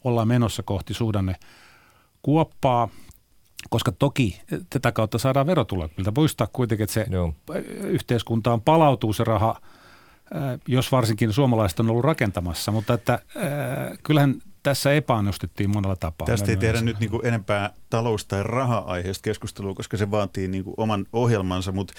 ollaan 0.03 0.27
menossa 0.27 0.63
kohti 0.63 0.94
suhdanne 0.94 1.36
kuoppaa, 2.22 2.89
koska 3.70 3.91
toki 3.91 4.41
tätä 4.70 4.91
kautta 4.91 5.17
saadaan 5.17 5.48
verotuloja. 5.48 5.89
Miltä 5.98 6.12
muistaa 6.15 6.48
kuitenkin, 6.53 6.84
että 6.84 6.94
se 6.94 7.05
Joo. 7.10 7.34
yhteiskuntaan 7.82 8.62
palautuu 8.62 9.13
se 9.13 9.24
raha 9.24 9.62
jos 10.67 10.91
varsinkin 10.91 11.34
suomalaiset 11.34 11.79
on 11.79 11.89
ollut 11.89 12.05
rakentamassa, 12.05 12.72
mutta 12.72 12.94
että 12.94 13.20
kyllähän 14.03 14.36
tässä 14.63 14.94
epäonnistuttiin 14.94 15.70
monella 15.70 15.96
tapaa. 15.96 16.25
Tästä 16.25 16.51
ei 16.51 16.58
tehdä 16.58 16.82
nyt 16.82 17.00
niin 17.00 17.10
kuin 17.10 17.25
enempää 17.25 17.74
talous- 17.89 18.25
tai 18.25 18.44
raha-aiheesta 18.44 19.24
keskustelua, 19.24 19.74
koska 19.74 19.98
se 19.98 20.12
vaatii 20.12 20.48
niin 20.48 20.63
kuin 20.63 20.74
oman 20.77 21.05
ohjelmansa, 21.13 21.72
mutta 21.72 21.94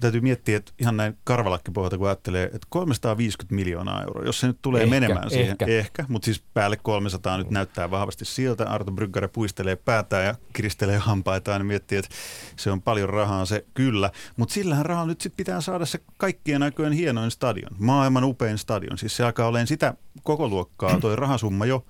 täytyy 0.00 0.20
miettiä, 0.20 0.56
että 0.56 0.72
ihan 0.78 0.96
näin 0.96 1.18
karvalakkipohjalta, 1.24 1.98
kun 1.98 2.06
ajattelee, 2.06 2.44
että 2.44 2.66
350 2.68 3.54
miljoonaa 3.54 4.02
euroa, 4.02 4.24
jos 4.24 4.40
se 4.40 4.46
nyt 4.46 4.58
tulee 4.62 4.82
ehkä, 4.82 4.90
menemään 4.90 5.30
siihen, 5.30 5.50
ehkä, 5.50 5.66
ehkä 5.66 6.04
mutta 6.08 6.24
siis 6.24 6.44
päälle 6.54 6.76
300 6.76 7.38
nyt 7.38 7.50
näyttää 7.50 7.90
vahvasti 7.90 8.24
siltä. 8.24 8.64
Arto 8.64 8.92
Bryggare 8.92 9.28
puistelee 9.28 9.76
päätään 9.76 10.24
ja 10.24 10.34
kiristelee 10.52 10.98
hampaitaan 10.98 11.60
ja 11.60 11.64
miettii, 11.64 11.98
että 11.98 12.10
se 12.56 12.70
on 12.70 12.82
paljon 12.82 13.08
rahaa 13.08 13.44
se 13.44 13.64
kyllä, 13.74 14.10
mutta 14.36 14.52
sillähän 14.52 14.86
rahalla 14.86 15.08
nyt 15.08 15.20
sitten 15.20 15.36
pitää 15.36 15.60
saada 15.60 15.86
se 15.86 15.98
kaikkien 16.16 16.62
aikojen 16.62 16.92
hienoin 16.92 17.30
stadion, 17.30 17.70
maailman 17.78 18.24
upein 18.24 18.58
stadion. 18.58 18.98
Siis 18.98 19.16
se 19.16 19.24
alkaa 19.24 19.46
olemaan 19.46 19.66
sitä 19.66 19.94
koko 20.22 20.48
luokkaa, 20.48 21.00
toi 21.00 21.16
rahasumma 21.16 21.66
jo, 21.66 21.84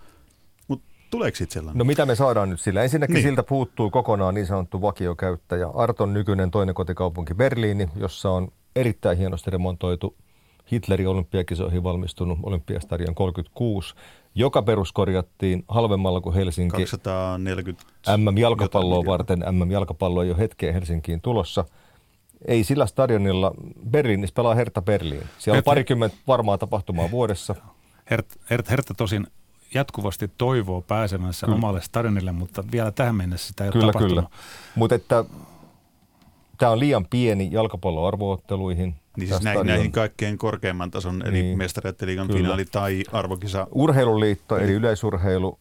Tuleeko 1.10 1.36
sitten 1.36 1.54
sellainen? 1.54 1.78
No 1.78 1.84
mitä 1.84 2.06
me 2.06 2.14
saadaan 2.14 2.50
nyt 2.50 2.60
sillä? 2.60 2.82
Ensinnäkin 2.82 3.14
niin. 3.14 3.22
siltä 3.22 3.42
puuttuu 3.42 3.90
kokonaan 3.90 4.34
niin 4.34 4.46
sanottu 4.46 4.82
vakiokäyttäjä. 4.82 5.68
Arton 5.74 6.14
nykyinen 6.14 6.50
toinen 6.50 6.74
kotikaupunki 6.74 7.34
Berliini, 7.34 7.88
jossa 7.96 8.30
on 8.30 8.48
erittäin 8.76 9.18
hienosti 9.18 9.50
remontoitu 9.50 10.16
Hitlerin 10.72 11.08
olympiakisoihin 11.08 11.82
valmistunut 11.82 12.38
Olympiastadion 12.42 13.14
36, 13.14 13.94
joka 14.34 14.62
peruskorjattiin 14.62 15.64
halvemmalla 15.68 16.20
kuin 16.20 16.34
Helsinki. 16.34 16.76
240 16.76 17.84
MM-jalkapalloa 18.16 19.06
varten. 19.06 19.44
MM-jalkapallo 19.50 20.22
ei 20.22 20.30
ole 20.30 20.38
hetkeen 20.38 20.74
Helsinkiin 20.74 21.20
tulossa. 21.20 21.64
Ei 22.44 22.64
sillä 22.64 22.86
stadionilla, 22.86 23.52
Berliinissä 23.90 24.34
pelaa 24.34 24.54
Hertha 24.54 24.82
Berliin. 24.82 25.22
Siellä 25.38 25.58
on 25.58 25.64
parikymmentä 25.64 26.16
varmaa 26.26 26.58
tapahtumaa 26.58 27.10
vuodessa. 27.10 27.54
Hertha, 28.10 28.36
Hertha 28.50 28.94
tosin 28.96 29.26
jatkuvasti 29.74 30.30
toivoo 30.38 30.80
pääsemänsä 30.80 31.46
kyllä. 31.46 31.56
omalle 31.56 31.80
stadionille, 31.80 32.32
mutta 32.32 32.64
vielä 32.72 32.90
tähän 32.90 33.14
mennessä 33.14 33.48
sitä 33.48 33.64
ei 33.64 33.70
kyllä, 33.70 33.84
ole 33.84 33.92
tapahtunut. 33.92 34.24
Kyllä, 34.24 34.38
Mutta 34.74 34.94
että 34.94 35.24
tämä 36.58 36.72
on 36.72 36.78
liian 36.78 37.06
pieni 37.10 37.48
jalkapalloarvootteluihin. 37.52 38.94
Niin 39.16 39.28
siis 39.28 39.42
näihin, 39.42 39.66
näihin 39.66 39.92
kaikkein 39.92 40.38
korkeimman 40.38 40.90
tason, 40.90 41.22
eli 41.26 41.42
niin. 41.42 41.58
mestareiden 41.58 42.28
finaali 42.28 42.64
tai 42.64 43.04
arvokisa. 43.12 43.66
Urheiluliitto, 43.72 44.58
eli 44.58 44.72
yleisurheilu, 44.72 45.58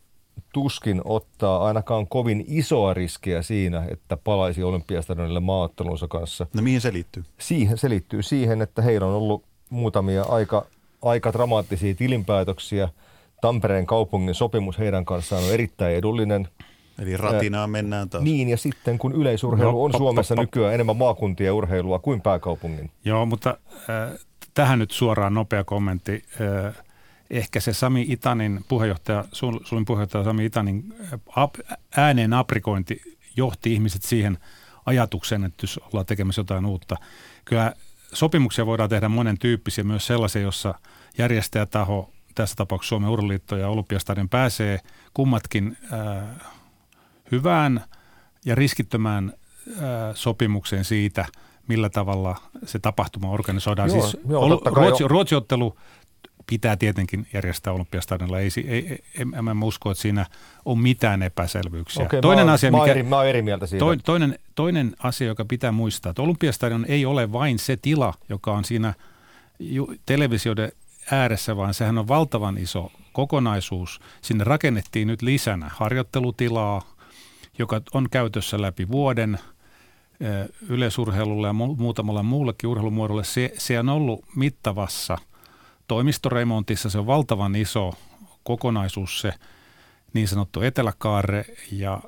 tuskin 0.54 1.02
ottaa 1.06 1.66
ainakaan 1.66 2.08
kovin 2.08 2.46
isoa 2.48 2.94
riskiä 2.94 3.42
siinä, 3.42 3.86
että 3.92 4.18
palaisi 4.18 4.64
olympiastadionille 4.64 5.40
maaottelunsa 5.40 6.08
kanssa. 6.08 6.48
No 6.54 6.62
mihin 6.62 6.82
se 6.82 6.94
liittyy? 6.94 7.24
Siihen, 7.38 7.78
se 7.78 7.90
liittyy 7.90 8.24
siihen, 8.24 8.62
että 8.62 8.82
heillä 8.82 9.08
on 9.08 9.14
ollut 9.14 9.44
muutamia 9.70 10.24
aika, 10.24 10.66
aika 11.02 11.34
dramaattisia 11.34 11.96
tilinpäätöksiä– 11.96 12.90
Tampereen 13.42 13.86
kaupungin 13.86 14.36
sopimus 14.36 14.80
heidän 14.80 15.06
kanssaan 15.06 15.44
on 15.44 15.54
erittäin 15.54 15.96
edullinen. 15.96 16.48
Eli 17.00 17.18
ratinaa 17.18 17.68
mennään 17.68 18.10
taas. 18.10 18.24
Niin, 18.24 18.50
ja 18.50 18.58
sitten 18.58 18.98
kun 18.98 19.14
yleisurheilu 19.14 19.72
no, 19.72 19.84
on 19.84 19.94
Suomessa 19.98 20.36
pop, 20.36 20.42
pop. 20.42 20.44
nykyään 20.44 20.74
enemmän 20.74 20.98
maakuntia 20.98 21.54
urheilua 21.54 22.00
kuin 22.00 22.22
pääkaupungin. 22.22 22.92
Joo, 23.06 23.26
mutta 23.26 23.58
äh, 23.74 24.20
tähän 24.54 24.80
nyt 24.80 24.92
suoraan 24.92 25.34
nopea 25.34 25.64
kommentti. 25.64 26.24
Äh, 26.42 26.76
ehkä 27.30 27.60
se 27.60 27.74
Sami 27.74 28.06
Itanin 28.10 28.60
puheenjohtaja, 28.68 29.26
Sulin 29.64 29.86
puheenjohtaja 29.86 30.24
Sami 30.24 30.46
Itanin 30.46 30.94
ap, 31.36 31.56
ääneen 31.98 32.34
aprikointi 32.34 33.02
johti 33.38 33.74
ihmiset 33.74 34.04
siihen 34.04 34.38
ajatukseen, 34.86 35.44
että 35.44 35.64
jos 35.64 35.78
ollaan 35.78 36.06
tekemässä 36.06 36.40
jotain 36.40 36.66
uutta. 36.66 36.96
Kyllä 37.46 37.74
sopimuksia 38.14 38.66
voidaan 38.66 38.90
tehdä 38.90 39.10
monen 39.10 39.38
tyyppisiä, 39.38 39.84
myös 39.84 40.08
sellaisia, 40.08 40.42
jossa 40.42 40.74
järjestäjätaho 41.18 42.10
tässä 42.36 42.56
tapauksessa 42.56 42.90
Suomen 42.90 43.10
Urheiluliitto 43.10 43.58
ja 43.58 43.70
Olympiastadion 43.70 44.30
pääsee 44.30 44.80
kummatkin 45.14 45.78
äh, 45.94 46.24
hyvään 47.32 47.84
ja 48.46 48.56
riskittömään 48.56 49.34
äh, 49.70 49.84
sopimukseen 50.14 50.86
siitä, 50.86 51.26
millä 51.68 51.90
tavalla 51.90 52.36
se 52.66 52.80
tapahtuma 52.80 53.30
organisoidaan. 53.30 53.90
Joo, 53.90 54.02
siis 54.02 54.18
joo, 54.30 54.44
ol, 54.44 54.58
Ruotsi, 54.66 55.04
Ruotsiottelu 55.08 55.78
pitää 56.50 56.78
tietenkin 56.78 57.28
järjestää 57.34 57.74
Olympiastadionilla. 57.74 58.40
Ei, 58.40 58.50
ei, 58.58 58.88
ei, 58.90 59.04
en, 59.20 59.50
en 59.50 59.64
usko, 59.64 59.92
että 59.92 60.02
siinä 60.02 60.26
on 60.66 60.80
mitään 60.80 61.24
epäselvyyksiä. 61.24 62.06
Okei, 62.06 62.22
toinen 62.22 62.46
mä, 62.46 62.54
asia, 62.54 62.72
mä, 62.72 62.78
mikä, 62.78 62.92
eri, 62.92 63.04
mä 63.04 63.24
eri 63.24 63.42
mieltä 63.42 63.68
siitä. 63.68 63.80
Toinen, 63.80 64.04
toinen, 64.06 64.40
toinen 64.56 64.96
asia, 65.04 65.28
joka 65.28 65.46
pitää 65.46 65.72
muistaa, 65.72 66.10
että 66.10 66.22
Olympiastadion 66.22 66.86
ei 66.88 67.06
ole 67.06 67.32
vain 67.32 67.60
se 67.60 67.78
tila, 67.78 68.14
joka 68.30 68.52
on 68.52 68.66
siinä 68.66 68.94
televisioiden 70.06 70.72
ääressä, 71.12 71.58
vaan 71.58 71.74
sehän 71.74 71.98
on 71.98 72.08
valtavan 72.08 72.58
iso 72.58 72.92
kokonaisuus. 73.14 74.00
Sinne 74.22 74.44
rakennettiin 74.44 75.08
nyt 75.08 75.22
lisänä 75.22 75.72
harjoittelutilaa, 75.74 76.82
joka 77.58 77.82
on 77.94 78.08
käytössä 78.12 78.62
läpi 78.62 78.88
vuoden 78.88 79.40
yleisurheilulle 80.70 81.48
ja 81.48 81.54
muutamalle 81.54 82.24
muullekin 82.24 82.70
urheilumuodolle. 82.70 83.24
Se, 83.24 83.54
se 83.58 83.80
on 83.80 83.90
ollut 83.90 84.26
mittavassa 84.36 85.18
toimistoremontissa, 85.88 86.90
se 86.90 87.00
on 87.00 87.08
valtavan 87.08 87.56
iso 87.56 87.94
kokonaisuus 88.44 89.22
se 89.22 89.34
niin 90.14 90.28
sanottu 90.28 90.62
eteläkaare 90.62 91.46
ja 91.72 92.02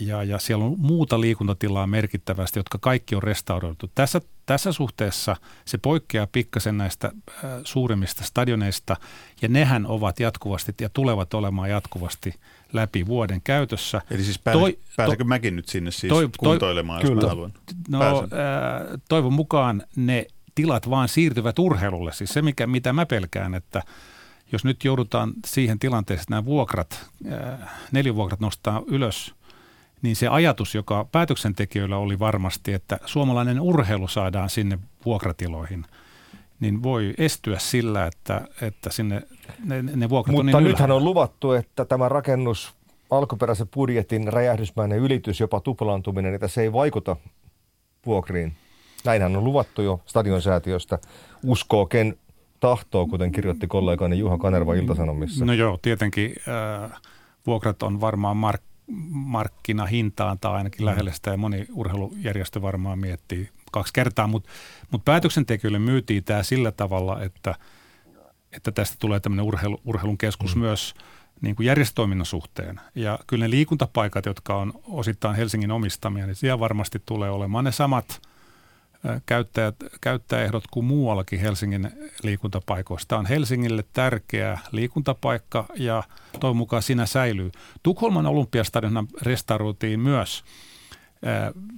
ja, 0.00 0.22
ja 0.22 0.38
siellä 0.38 0.64
on 0.64 0.74
muuta 0.78 1.20
liikuntatilaa 1.20 1.86
merkittävästi, 1.86 2.58
jotka 2.58 2.78
kaikki 2.78 3.14
on 3.14 3.22
restauroitu. 3.22 3.90
Tässä, 3.94 4.20
tässä 4.46 4.72
suhteessa 4.72 5.36
se 5.64 5.78
poikkeaa 5.78 6.26
pikkasen 6.26 6.78
näistä 6.78 7.12
äh, 7.28 7.50
suurimmista 7.64 8.24
stadioneista, 8.24 8.96
ja 9.42 9.48
nehän 9.48 9.86
ovat 9.86 10.20
jatkuvasti 10.20 10.74
ja 10.80 10.88
tulevat 10.88 11.34
olemaan 11.34 11.70
jatkuvasti 11.70 12.34
läpi 12.72 13.06
vuoden 13.06 13.40
käytössä. 13.44 14.02
Eli 14.10 14.24
siis 14.24 14.38
pääs, 14.38 14.56
toi, 14.56 14.78
pääsekö 14.96 15.24
to, 15.24 15.28
mäkin 15.28 15.56
nyt 15.56 15.68
sinne 15.68 15.90
siis 15.90 16.10
toi, 16.10 16.28
kuntoilemaan, 16.38 17.00
toi, 17.00 17.10
jos 17.10 17.14
kyllä. 17.14 17.28
haluan? 17.28 17.52
No, 17.88 18.00
äh, 18.00 19.00
toivon 19.08 19.32
mukaan 19.32 19.82
ne 19.96 20.26
tilat 20.54 20.90
vaan 20.90 21.08
siirtyvät 21.08 21.58
urheilulle. 21.58 22.12
Siis 22.12 22.30
se, 22.30 22.42
mikä, 22.42 22.66
mitä 22.66 22.92
mä 22.92 23.06
pelkään, 23.06 23.54
että 23.54 23.82
jos 24.52 24.64
nyt 24.64 24.84
joudutaan 24.84 25.32
siihen 25.46 25.78
tilanteeseen, 25.78 26.22
että 26.22 26.32
nämä 26.32 26.44
vuokrat, 26.44 27.10
äh, 27.32 27.70
nelivuokrat 27.92 28.40
nostaa 28.40 28.82
ylös– 28.86 29.34
niin 30.02 30.16
se 30.16 30.28
ajatus, 30.28 30.74
joka 30.74 31.06
päätöksentekijöillä 31.12 31.96
oli 31.96 32.18
varmasti, 32.18 32.72
että 32.72 32.98
suomalainen 33.04 33.60
urheilu 33.60 34.08
saadaan 34.08 34.50
sinne 34.50 34.78
vuokratiloihin, 35.04 35.84
niin 36.60 36.82
voi 36.82 37.14
estyä 37.18 37.58
sillä, 37.58 38.06
että, 38.06 38.48
että 38.62 38.90
sinne 38.92 39.22
ne, 39.64 39.82
ne 39.82 40.08
vuokrat 40.08 40.36
Mutta 40.36 40.56
on 40.56 40.62
niin 40.62 40.70
nythän 40.70 40.90
on 40.90 41.04
luvattu, 41.04 41.52
että 41.52 41.84
tämä 41.84 42.08
rakennus, 42.08 42.74
alkuperäisen 43.10 43.68
budjetin 43.68 44.32
räjähdysmäinen 44.32 44.98
ylitys, 44.98 45.40
jopa 45.40 45.60
tuplaantuminen, 45.60 46.34
että 46.34 46.48
se 46.48 46.62
ei 46.62 46.72
vaikuta 46.72 47.16
vuokriin. 48.06 48.52
Näinhän 49.04 49.36
on 49.36 49.44
luvattu 49.44 49.82
jo 49.82 50.00
stadionsäätiöstä. 50.06 50.98
Uskoo 51.44 51.86
ken 51.86 52.16
tahtoo, 52.60 53.06
kuten 53.06 53.32
kirjoitti 53.32 53.66
kollegani 53.66 54.18
Juha 54.18 54.38
Kanerva 54.38 54.74
Iltasanomissa. 54.74 55.44
No 55.44 55.52
joo, 55.52 55.78
tietenkin 55.82 56.34
äh, 56.84 57.00
vuokrat 57.46 57.82
on 57.82 58.00
varmaan 58.00 58.36
mark- 58.36 58.69
markkinahintaan 59.10 60.38
tai 60.38 60.52
ainakin 60.52 60.80
mm. 60.82 60.86
lähelle 60.86 61.12
sitä 61.12 61.30
ja 61.30 61.36
moni 61.36 61.66
urheilujärjestö 61.72 62.62
varmaan 62.62 62.98
miettii 62.98 63.48
kaksi 63.72 63.92
kertaa, 63.92 64.26
mutta 64.26 64.50
mut 64.90 65.04
päätöksentekijöille 65.04 65.78
myytiin 65.78 66.24
tämä 66.24 66.42
sillä 66.42 66.72
tavalla, 66.72 67.22
että, 67.22 67.54
että 68.52 68.72
tästä 68.72 68.96
tulee 68.98 69.20
tämmöinen 69.20 69.44
urheilu, 69.44 69.80
urheilun 69.84 70.18
keskus 70.18 70.56
mm. 70.56 70.60
myös 70.60 70.94
niin 71.40 71.56
kuin 71.56 71.66
järjestötoiminnan 71.66 72.26
suhteen. 72.26 72.80
Ja 72.94 73.18
kyllä 73.26 73.44
ne 73.44 73.50
liikuntapaikat, 73.50 74.26
jotka 74.26 74.56
on 74.56 74.72
osittain 74.84 75.36
Helsingin 75.36 75.70
omistamia, 75.70 76.26
niin 76.26 76.36
siellä 76.36 76.60
varmasti 76.60 77.02
tulee 77.06 77.30
olemaan 77.30 77.64
ne 77.64 77.72
samat– 77.72 78.20
käyttäjät, 79.26 79.76
käyttäjäehdot 80.00 80.64
kuin 80.70 80.86
muuallakin 80.86 81.40
Helsingin 81.40 81.90
liikuntapaikoista. 82.22 83.08
Tämä 83.08 83.18
on 83.18 83.26
Helsingille 83.26 83.84
tärkeä 83.92 84.58
liikuntapaikka 84.72 85.66
ja 85.76 86.02
toivon 86.40 86.56
mukaan 86.56 86.82
siinä 86.82 87.06
säilyy. 87.06 87.50
Tukholman 87.82 88.26
olympiastadion 88.26 89.08
restauroitiin 89.22 90.00
myös 90.00 90.44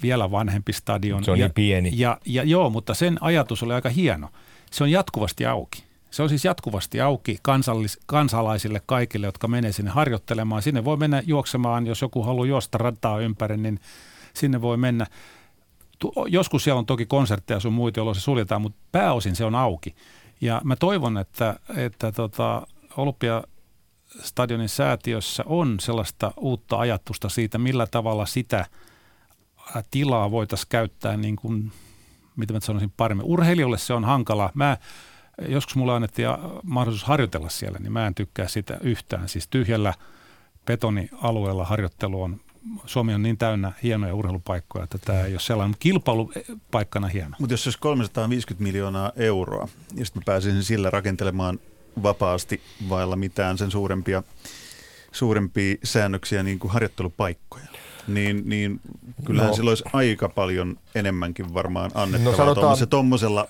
vielä 0.03 0.31
vanhempi 0.31 0.73
stadion. 0.73 1.25
Se 1.25 1.31
on 1.31 1.39
ja, 1.39 1.47
niin 1.47 1.55
pieni. 1.55 1.91
Ja, 1.93 2.19
ja 2.27 2.43
joo, 2.43 2.71
mutta 2.71 2.95
sen 2.95 3.19
ajatus 3.21 3.63
oli 3.63 3.73
aika 3.73 3.89
hieno. 3.89 4.29
Se 4.71 4.85
on 4.85 4.91
jatkuvasti 4.91 5.47
auki. 5.47 5.85
Se 6.11 6.23
on 6.23 6.29
siis 6.29 6.45
jatkuvasti 6.45 7.01
auki 7.01 7.39
kansallis, 7.43 7.99
kansalaisille 8.07 8.83
kaikille, 8.87 9.27
jotka 9.27 9.49
menee 9.49 9.73
sinne 9.73 9.91
harjoittelemaan. 9.91 10.63
Sinne 10.63 10.85
voi 10.85 10.97
mennä 10.97 11.23
juoksemaan, 11.27 11.87
jos 11.87 12.03
joku 12.03 12.23
haluaa 12.23 12.47
juosta 12.47 12.79
rataa 12.79 13.19
ympäri, 13.19 13.57
niin 13.57 13.81
sinne 14.35 14.61
voi 14.61 14.77
mennä 14.77 15.07
joskus 16.29 16.65
siellä 16.65 16.79
on 16.79 16.87
toki 16.87 17.07
konsertteja 17.07 17.61
sun 17.61 17.73
muita, 17.73 18.01
jolloin 18.01 18.15
se 18.15 18.21
suljetaan, 18.21 18.63
mutta 18.63 18.79
pääosin 18.93 19.37
se 19.37 19.45
on 19.45 19.55
auki. 19.55 19.95
Ja 20.41 20.61
mä 20.65 20.77
toivon, 20.77 21.19
että, 21.19 21.57
että 21.77 22.13
tota, 22.13 22.67
Olympiastadionin 22.97 24.69
säätiössä 24.69 25.43
on 25.47 25.81
sellaista 25.81 26.33
uutta 26.37 26.79
ajatusta 26.79 27.29
siitä, 27.29 27.59
millä 27.59 27.87
tavalla 27.87 28.27
sitä 28.27 28.67
tilaa 29.91 30.31
voitaisiin 30.31 30.69
käyttää 30.69 31.17
niin 31.17 31.37
kuin, 31.37 31.73
mitä 32.37 32.53
mä 32.53 32.61
sanoisin 32.61 32.93
paremmin. 32.97 33.27
Urheilijoille 33.27 33.79
se 33.79 33.95
on 33.95 34.05
hankala. 34.05 34.51
Mä 34.55 34.77
joskus 35.49 35.77
mulla 35.77 35.97
annettiin 35.97 36.29
mahdollisuus 36.63 37.09
harjoitella 37.09 37.49
siellä, 37.49 37.79
niin 37.79 37.93
mä 37.93 38.07
en 38.07 38.15
tykkää 38.15 38.49
sitä 38.49 38.79
yhtään. 38.81 39.29
Siis 39.29 39.49
tyhjällä 39.49 39.95
betonialueella 40.67 41.65
harjoittelu 41.65 42.23
on 42.23 42.41
Suomi 42.87 43.15
on 43.15 43.23
niin 43.23 43.39
täynnä 43.39 43.73
hienoja 43.83 44.15
urheilupaikkoja, 44.15 44.85
että 44.85 44.99
tämä 44.99 45.21
ei 45.21 45.33
ole 45.33 45.41
sellainen 45.41 45.77
kilpailupaikkana 45.79 47.09
hieno. 47.09 47.37
Mutta 47.39 47.53
jos 47.53 47.67
olisi 47.67 47.79
350 47.79 48.63
miljoonaa 48.63 49.13
euroa, 49.17 49.69
ja 49.95 50.05
sitten 50.05 50.21
mä 50.21 50.25
pääsisin 50.25 50.65
sillä 50.65 50.91
rakentelemaan 50.91 51.59
vapaasti 52.03 52.61
vailla 52.89 53.17
mitään 53.17 53.59
sen 53.59 53.71
suurempia, 53.71 54.23
suurempia 55.13 55.77
säännöksiä 55.85 56.43
niin 56.43 56.59
kuin 56.59 56.71
harjoittelupaikkoja, 56.71 57.65
niin, 58.09 58.43
niin 58.47 58.81
kyllähän 59.25 59.51
no. 59.51 59.57
sillä 59.57 59.69
olisi 59.69 59.85
aika 59.93 60.29
paljon 60.29 60.79
enemmänkin 60.95 61.55
varmaan 61.55 61.91
annettavaa 61.95 62.33
no 62.33 62.37
sanotaan, 62.37 62.89
tuommoisella 62.91 63.49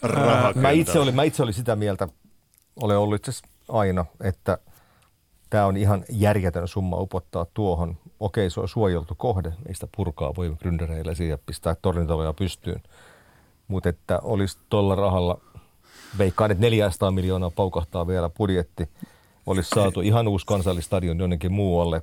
mä 0.55 0.71
itse, 0.71 0.99
olin, 0.99 1.15
mä 1.15 1.23
itse 1.23 1.43
olin 1.43 1.55
sitä 1.55 1.77
mieltä, 1.77 2.09
olen 2.77 2.99
ollut 2.99 3.29
itse 3.29 3.43
aina, 3.69 4.05
että 4.21 4.59
tämä 5.53 5.67
on 5.67 5.77
ihan 5.77 6.05
järjetön 6.11 6.69
summa 6.69 6.97
upottaa 6.97 7.47
tuohon. 7.55 7.97
Okei, 8.21 8.51
se 8.51 8.61
on 8.61 8.69
suojeltu 8.69 9.15
kohde, 9.15 9.53
ei 9.67 9.75
sitä 9.75 9.89
purkaa 9.97 10.33
voi 10.37 10.57
gründereille 10.59 11.15
siihen 11.15 11.39
pistää 11.47 11.75
tornitaloja 11.83 12.33
pystyyn. 12.33 12.83
Mutta 13.69 13.89
että 13.89 14.19
olisi 14.23 14.59
tuolla 14.69 14.95
rahalla, 14.95 15.41
veikkaan, 16.19 16.51
että 16.51 16.61
400 16.61 17.11
miljoonaa 17.11 17.51
paukahtaa 17.51 18.07
vielä 18.07 18.31
budjetti, 18.31 18.89
olisi 19.47 19.71
saatu 19.75 20.01
ihan 20.01 20.29
uusi 20.29 20.47
kansallistadion 20.47 21.19
jonnekin 21.19 21.53
muualle. 21.53 22.03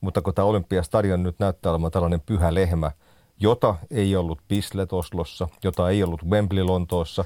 Mutta 0.00 0.22
kun 0.22 0.34
tämä 0.34 0.48
Olympiastadion 0.48 1.22
nyt 1.22 1.38
näyttää 1.38 1.72
olevan 1.72 1.90
tällainen 1.90 2.20
pyhä 2.20 2.54
lehmä, 2.54 2.90
jota 3.38 3.74
ei 3.90 4.16
ollut 4.16 4.38
Bislett 4.48 4.92
Oslossa, 4.92 5.48
jota 5.64 5.90
ei 5.90 6.02
ollut 6.02 6.24
Wembley 6.24 6.62
Lontoossa, 6.62 7.24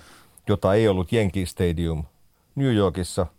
jota 0.48 0.74
ei 0.74 0.88
ollut 0.88 1.12
Yankee 1.12 1.46
Stadium 1.46 2.04
New 2.54 2.74
Yorkissa– 2.74 3.26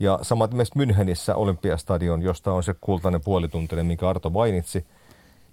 ja 0.00 0.18
samat 0.22 0.54
myös 0.54 0.70
Münchenissä 0.78 1.34
Olympiastadion, 1.34 2.22
josta 2.22 2.52
on 2.52 2.62
se 2.62 2.74
kultainen 2.80 3.20
puolituntinen, 3.20 3.86
minkä 3.86 4.08
Arto 4.08 4.30
mainitsi, 4.30 4.86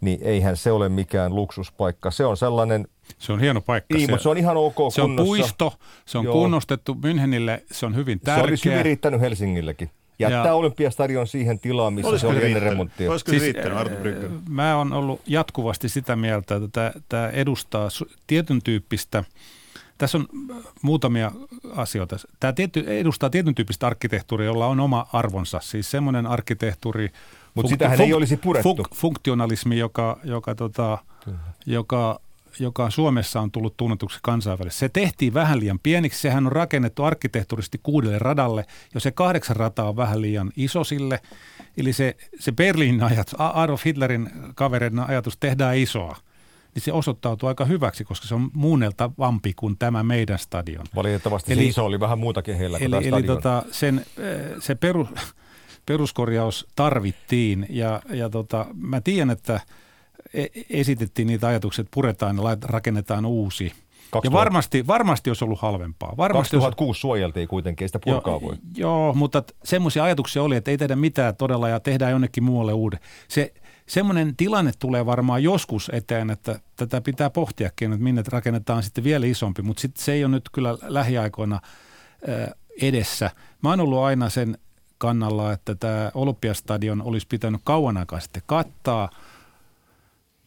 niin 0.02 0.20
eihän 0.24 0.58
se 0.58 0.72
ole 0.72 0.90
mikään 0.90 1.36
luksuspaikka. 1.36 2.12
Se 2.12 2.26
on 2.26 2.38
sellainen... 2.38 2.88
Se 3.18 3.34
on 3.34 3.40
hieno 3.40 3.62
paikka. 3.62 3.94
Niin, 3.94 4.06
se, 4.06 4.12
mutta 4.12 4.24
se 4.24 4.30
on 4.30 4.38
ihan 4.38 4.58
ok 4.58 4.76
Se 4.94 5.02
on 5.02 5.16
puisto, 5.16 5.74
se 6.06 6.18
on 6.18 6.26
Joo. 6.26 6.34
kunnostettu 6.34 6.94
Münchenille, 6.94 7.64
se 7.72 7.86
on 7.86 7.96
hyvin 7.96 8.20
tärkeä. 8.20 8.44
Se 8.44 8.50
olisi 8.50 8.70
hyvin 8.70 8.86
riittänyt 8.86 9.22
Helsingillekin. 9.22 9.90
Jättää 10.20 10.46
ja, 10.46 10.54
Olympiastadion 10.54 11.28
siihen 11.28 11.60
tilaan, 11.60 11.94
missä 11.94 12.10
Olisiko 12.10 12.32
se 12.32 12.38
oli 12.38 12.46
ennen 12.46 12.62
remonttia. 12.62 13.12
Olisiko 13.12 13.32
siis, 13.32 13.44
riittänyt, 13.44 13.78
Arto 13.78 13.96
Mä 14.50 14.78
oon 14.78 14.94
ollut 14.94 15.22
jatkuvasti 15.28 15.90
sitä 15.90 16.16
mieltä, 16.16 16.56
että 16.56 16.94
tämä 17.10 17.30
edustaa 17.30 17.90
tietyn 18.28 18.62
tyyppistä– 18.64 19.24
tässä 20.02 20.18
on 20.18 20.28
muutamia 20.82 21.32
asioita. 21.76 22.16
Tämä 22.40 22.54
tietty, 22.54 22.84
edustaa 22.88 23.30
tietyn 23.30 23.56
tyyppistä 23.56 23.88
arkkitehtuuria, 23.88 24.46
jolla 24.46 24.68
on 24.68 24.80
oma 24.80 25.08
arvonsa. 25.14 25.60
Siis 25.60 25.92
semmoinen 25.92 26.28
arkkitehtuuri, 26.28 27.10
mutta 27.54 27.70
sitähän 27.70 27.98
funk, 27.98 28.08
ei 28.08 28.14
olisi 28.14 28.38
purettu. 28.38 28.76
Funk, 28.76 28.88
funktionalismi, 28.96 29.78
joka, 29.78 30.20
joka, 30.24 30.56
tota, 30.56 30.98
joka, 31.66 32.20
joka 32.60 32.90
Suomessa 32.90 33.42
on 33.42 33.52
tullut 33.52 33.78
tunnetuksi 33.78 34.20
kansainvälisesti. 34.22 34.80
Se 34.80 34.90
tehtiin 34.90 35.34
vähän 35.34 35.60
liian 35.60 35.80
pieniksi. 35.80 36.22
Sehän 36.22 36.46
on 36.46 36.52
rakennettu 36.52 37.04
arkkitehtuurisesti 37.04 37.80
kuudelle 37.84 38.20
radalle. 38.20 38.66
Jo 38.94 39.00
se 39.00 39.12
kahdeksan 39.12 39.56
rataa 39.56 39.90
on 39.90 39.96
vähän 39.96 40.22
liian 40.22 40.52
iso 40.56 40.84
sille. 40.84 41.20
Eli 41.78 41.94
se, 41.94 42.16
se 42.40 42.52
Berliinin 42.52 43.04
ajatus, 43.04 43.36
Adolf 43.40 43.86
Hitlerin 43.86 44.30
kavereiden 44.56 45.10
ajatus 45.10 45.38
tehdään 45.38 45.78
isoa– 45.78 46.18
niin 46.76 46.84
se 46.84 46.94
osoittautuu 46.94 47.50
aika 47.50 47.66
hyväksi, 47.66 48.04
koska 48.04 48.28
se 48.28 48.36
on 48.36 48.50
muunneltavampi 48.54 49.54
kuin 49.56 49.78
tämä 49.78 50.04
meidän 50.04 50.40
stadion. 50.40 50.86
Valitettavasti 50.96 51.54
eli, 51.54 51.62
se 51.62 51.68
iso 51.68 51.86
oli 51.86 52.00
vähän 52.00 52.20
muutakin 52.20 52.58
heillä 52.58 52.80
kuin 52.80 52.94
eli, 52.94 53.08
eli 53.08 53.24
tota, 53.24 53.64
sen, 53.72 54.06
eh, 54.18 54.56
se 54.60 54.76
peru, 54.76 55.08
peruskorjaus 55.86 56.68
tarvittiin 56.76 57.66
ja, 57.70 58.02
ja 58.10 58.30
tota, 58.30 58.66
mä 58.74 59.02
tiedän, 59.02 59.30
että 59.30 59.60
e, 60.34 60.46
esitettiin 60.70 61.28
niitä 61.28 61.48
ajatuksia, 61.48 61.82
että 61.82 61.94
puretaan 61.94 62.38
ja 62.38 62.58
rakennetaan 62.64 63.26
uusi. 63.26 63.74
2000, 64.12 64.28
ja 64.28 64.32
varmasti, 64.32 64.88
varmasti 64.88 65.30
olisi 65.30 65.44
ollut 65.44 65.62
halvempaa. 65.62 66.14
Varmasti 66.18 66.56
2006 66.56 66.88
olisi, 66.88 67.02
suojeltiin 67.02 67.48
kuitenkin, 67.48 67.86
ei 67.86 67.90
sitä 67.90 68.00
purkaa 68.00 68.34
joo, 68.34 68.42
voi. 68.42 68.56
Joo, 68.76 69.14
mutta 69.14 69.44
semmoisia 69.64 70.04
ajatuksia 70.04 70.44
oli, 70.44 70.56
että 70.56 70.72
ei 70.72 70.78
tehdä 70.78 70.96
mitään 70.96 71.36
todella 71.36 71.70
ja 71.70 71.80
tehdään 71.80 72.12
jonnekin 72.12 72.44
muualle 72.44 72.74
uuden. 72.74 73.00
Se, 73.28 73.54
semmoinen 73.92 74.36
tilanne 74.36 74.72
tulee 74.80 75.06
varmaan 75.06 75.44
joskus 75.44 75.92
eteen, 75.94 76.30
että 76.30 76.60
tätä 76.76 77.02
pitää 77.02 77.30
pohtiakin, 77.30 77.94
että 77.94 78.04
minne 78.04 78.24
rakennetaan 78.28 78.84
sitten 78.84 79.04
vielä 79.04 79.26
isompi, 79.26 79.62
mutta 79.62 79.82
sitten 79.82 80.04
se 80.04 80.12
ei 80.14 80.26
ole 80.26 80.32
nyt 80.32 80.50
kyllä 80.52 80.78
lähiaikoina 80.82 81.60
edessä. 82.82 83.32
Mä 83.64 83.70
oon 83.70 83.80
ollut 83.80 84.00
aina 84.00 84.30
sen 84.30 84.58
kannalla, 84.98 85.54
että 85.54 85.76
tämä 85.76 86.12
Olympiastadion 86.14 87.02
olisi 87.02 87.28
pitänyt 87.28 87.62
kauan 87.64 87.98
aikaa 87.98 88.20
sitten 88.20 88.44
kattaa. 88.46 89.10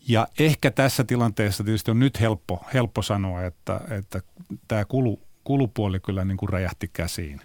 Ja 0.09 0.29
ehkä 0.39 0.71
tässä 0.71 1.05
tilanteessa 1.05 1.65
tietysti 1.65 1.91
on 1.91 1.99
nyt 1.99 2.21
helppo, 2.21 2.65
helppo 2.75 3.03
sanoa, 3.03 3.45
että, 3.45 3.81
että 3.91 4.21
tämä 4.69 4.85
kulu, 4.85 5.21
kulupuoli 5.45 6.01
kyllä 6.01 6.25
niin 6.25 6.37
kuin 6.37 6.49
räjähti 6.49 6.91
käsiin. 6.93 7.41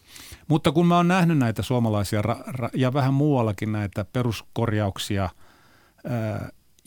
Mutta 0.48 0.72
kun 0.72 0.88
mä 0.88 0.98
oon 0.98 1.08
nähnyt 1.08 1.38
näitä 1.38 1.62
suomalaisia 1.62 2.22
ra- 2.22 2.48
ra- 2.48 2.70
ja 2.74 2.94
vähän 2.94 3.14
muuallakin 3.14 3.72
näitä 3.72 4.06
peruskorjauksia– 4.06 5.30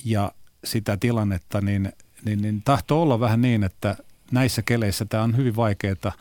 ja 0.04 0.32
sitä 0.64 0.96
tilannetta, 0.96 1.60
niin, 1.60 1.92
niin, 2.24 2.42
niin 2.42 2.62
tahtoo 2.64 3.02
olla 3.02 3.20
vähän 3.20 3.42
niin, 3.42 3.64
että 3.64 3.96
näissä 4.30 4.62
keleissä 4.62 5.04
tämä 5.04 5.22
on 5.22 5.36
hyvin 5.36 5.56
vaikeaa. 5.56 6.12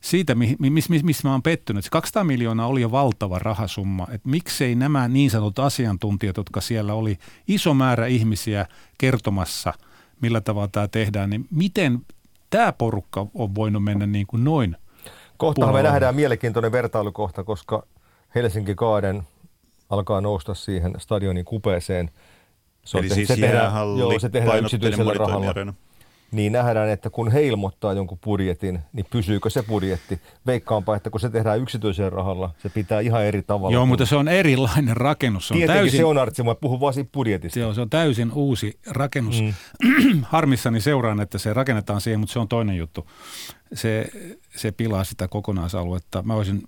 Siitä, 0.00 0.34
missä 0.34 0.90
mis, 0.90 1.04
mis 1.04 1.24
mä 1.24 1.32
oon 1.32 1.42
pettynyt, 1.42 1.84
se 1.84 1.90
200 1.90 2.24
miljoonaa 2.24 2.66
oli 2.66 2.80
jo 2.80 2.90
valtava 2.90 3.38
rahasumma, 3.38 4.06
että 4.12 4.28
miksei 4.28 4.74
nämä 4.74 5.08
niin 5.08 5.30
sanotut 5.30 5.58
asiantuntijat, 5.58 6.36
jotka 6.36 6.60
siellä 6.60 6.94
oli 6.94 7.18
iso 7.48 7.74
määrä 7.74 8.06
ihmisiä 8.06 8.66
kertomassa, 8.98 9.74
millä 10.20 10.40
tavalla 10.40 10.68
tämä 10.68 10.88
tehdään, 10.88 11.30
niin 11.30 11.46
miten 11.50 12.00
tämä 12.50 12.72
porukka 12.72 13.26
on 13.34 13.54
voinut 13.54 13.84
mennä 13.84 14.06
niin 14.06 14.26
kuin 14.26 14.44
noin 14.44 14.76
Kohta 15.36 15.72
me 15.72 15.82
nähdään 15.82 16.14
mielenkiintoinen 16.14 16.72
vertailukohta, 16.72 17.44
koska 17.44 17.86
Helsinki 18.34 18.74
Kaaden 18.74 19.22
alkaa 19.90 20.20
nousta 20.20 20.54
siihen 20.54 20.94
stadionin 20.98 21.44
kupeeseen– 21.44 22.10
se 22.84 22.98
Eli 22.98 23.08
siis 23.08 23.28
se 23.28 23.36
tehdään, 23.36 23.72
joo, 23.98 24.18
se 24.18 24.28
tehdään 24.28 24.58
yksityisellä 24.58 25.14
rahalla. 25.14 25.74
Niin 26.32 26.52
nähdään, 26.52 26.88
että 26.88 27.10
kun 27.10 27.30
he 27.30 27.46
ilmoittaa 27.46 27.92
jonkun 27.92 28.18
budjetin, 28.24 28.80
niin 28.92 29.06
pysyykö 29.10 29.50
se 29.50 29.62
budjetti? 29.62 30.20
Veikkaanpa, 30.46 30.96
että 30.96 31.10
kun 31.10 31.20
se 31.20 31.30
tehdään 31.30 31.60
yksityisellä 31.60 32.10
rahalla, 32.10 32.50
se 32.62 32.68
pitää 32.68 33.00
ihan 33.00 33.24
eri 33.24 33.42
tavalla. 33.42 33.74
Joo, 33.74 33.86
mutta 33.86 34.06
se 34.06 34.16
on 34.16 34.28
erilainen 34.28 34.96
rakennus. 34.96 35.48
Se 35.48 35.54
on 35.54 35.58
Tietenkin 35.58 35.82
täysin, 35.82 35.98
se 35.98 36.04
on 36.04 36.18
Artsi, 36.18 36.42
mä 36.42 36.54
puhun 36.54 36.80
vaan 36.80 36.94
siitä 36.94 37.10
budjetista. 37.12 37.58
Joo, 37.58 37.74
se 37.74 37.80
on 37.80 37.90
täysin 37.90 38.32
uusi 38.32 38.78
rakennus. 38.86 39.42
Mm. 39.42 40.22
Harmissani 40.22 40.80
seuraan, 40.80 41.20
että 41.20 41.38
se 41.38 41.52
rakennetaan 41.52 42.00
siihen, 42.00 42.20
mutta 42.20 42.32
se 42.32 42.38
on 42.38 42.48
toinen 42.48 42.76
juttu. 42.76 43.10
Se, 43.74 44.08
se 44.56 44.72
pilaa 44.72 45.04
sitä 45.04 45.28
kokonaisaluetta. 45.28 46.22
Mä 46.22 46.34
olisin 46.34 46.62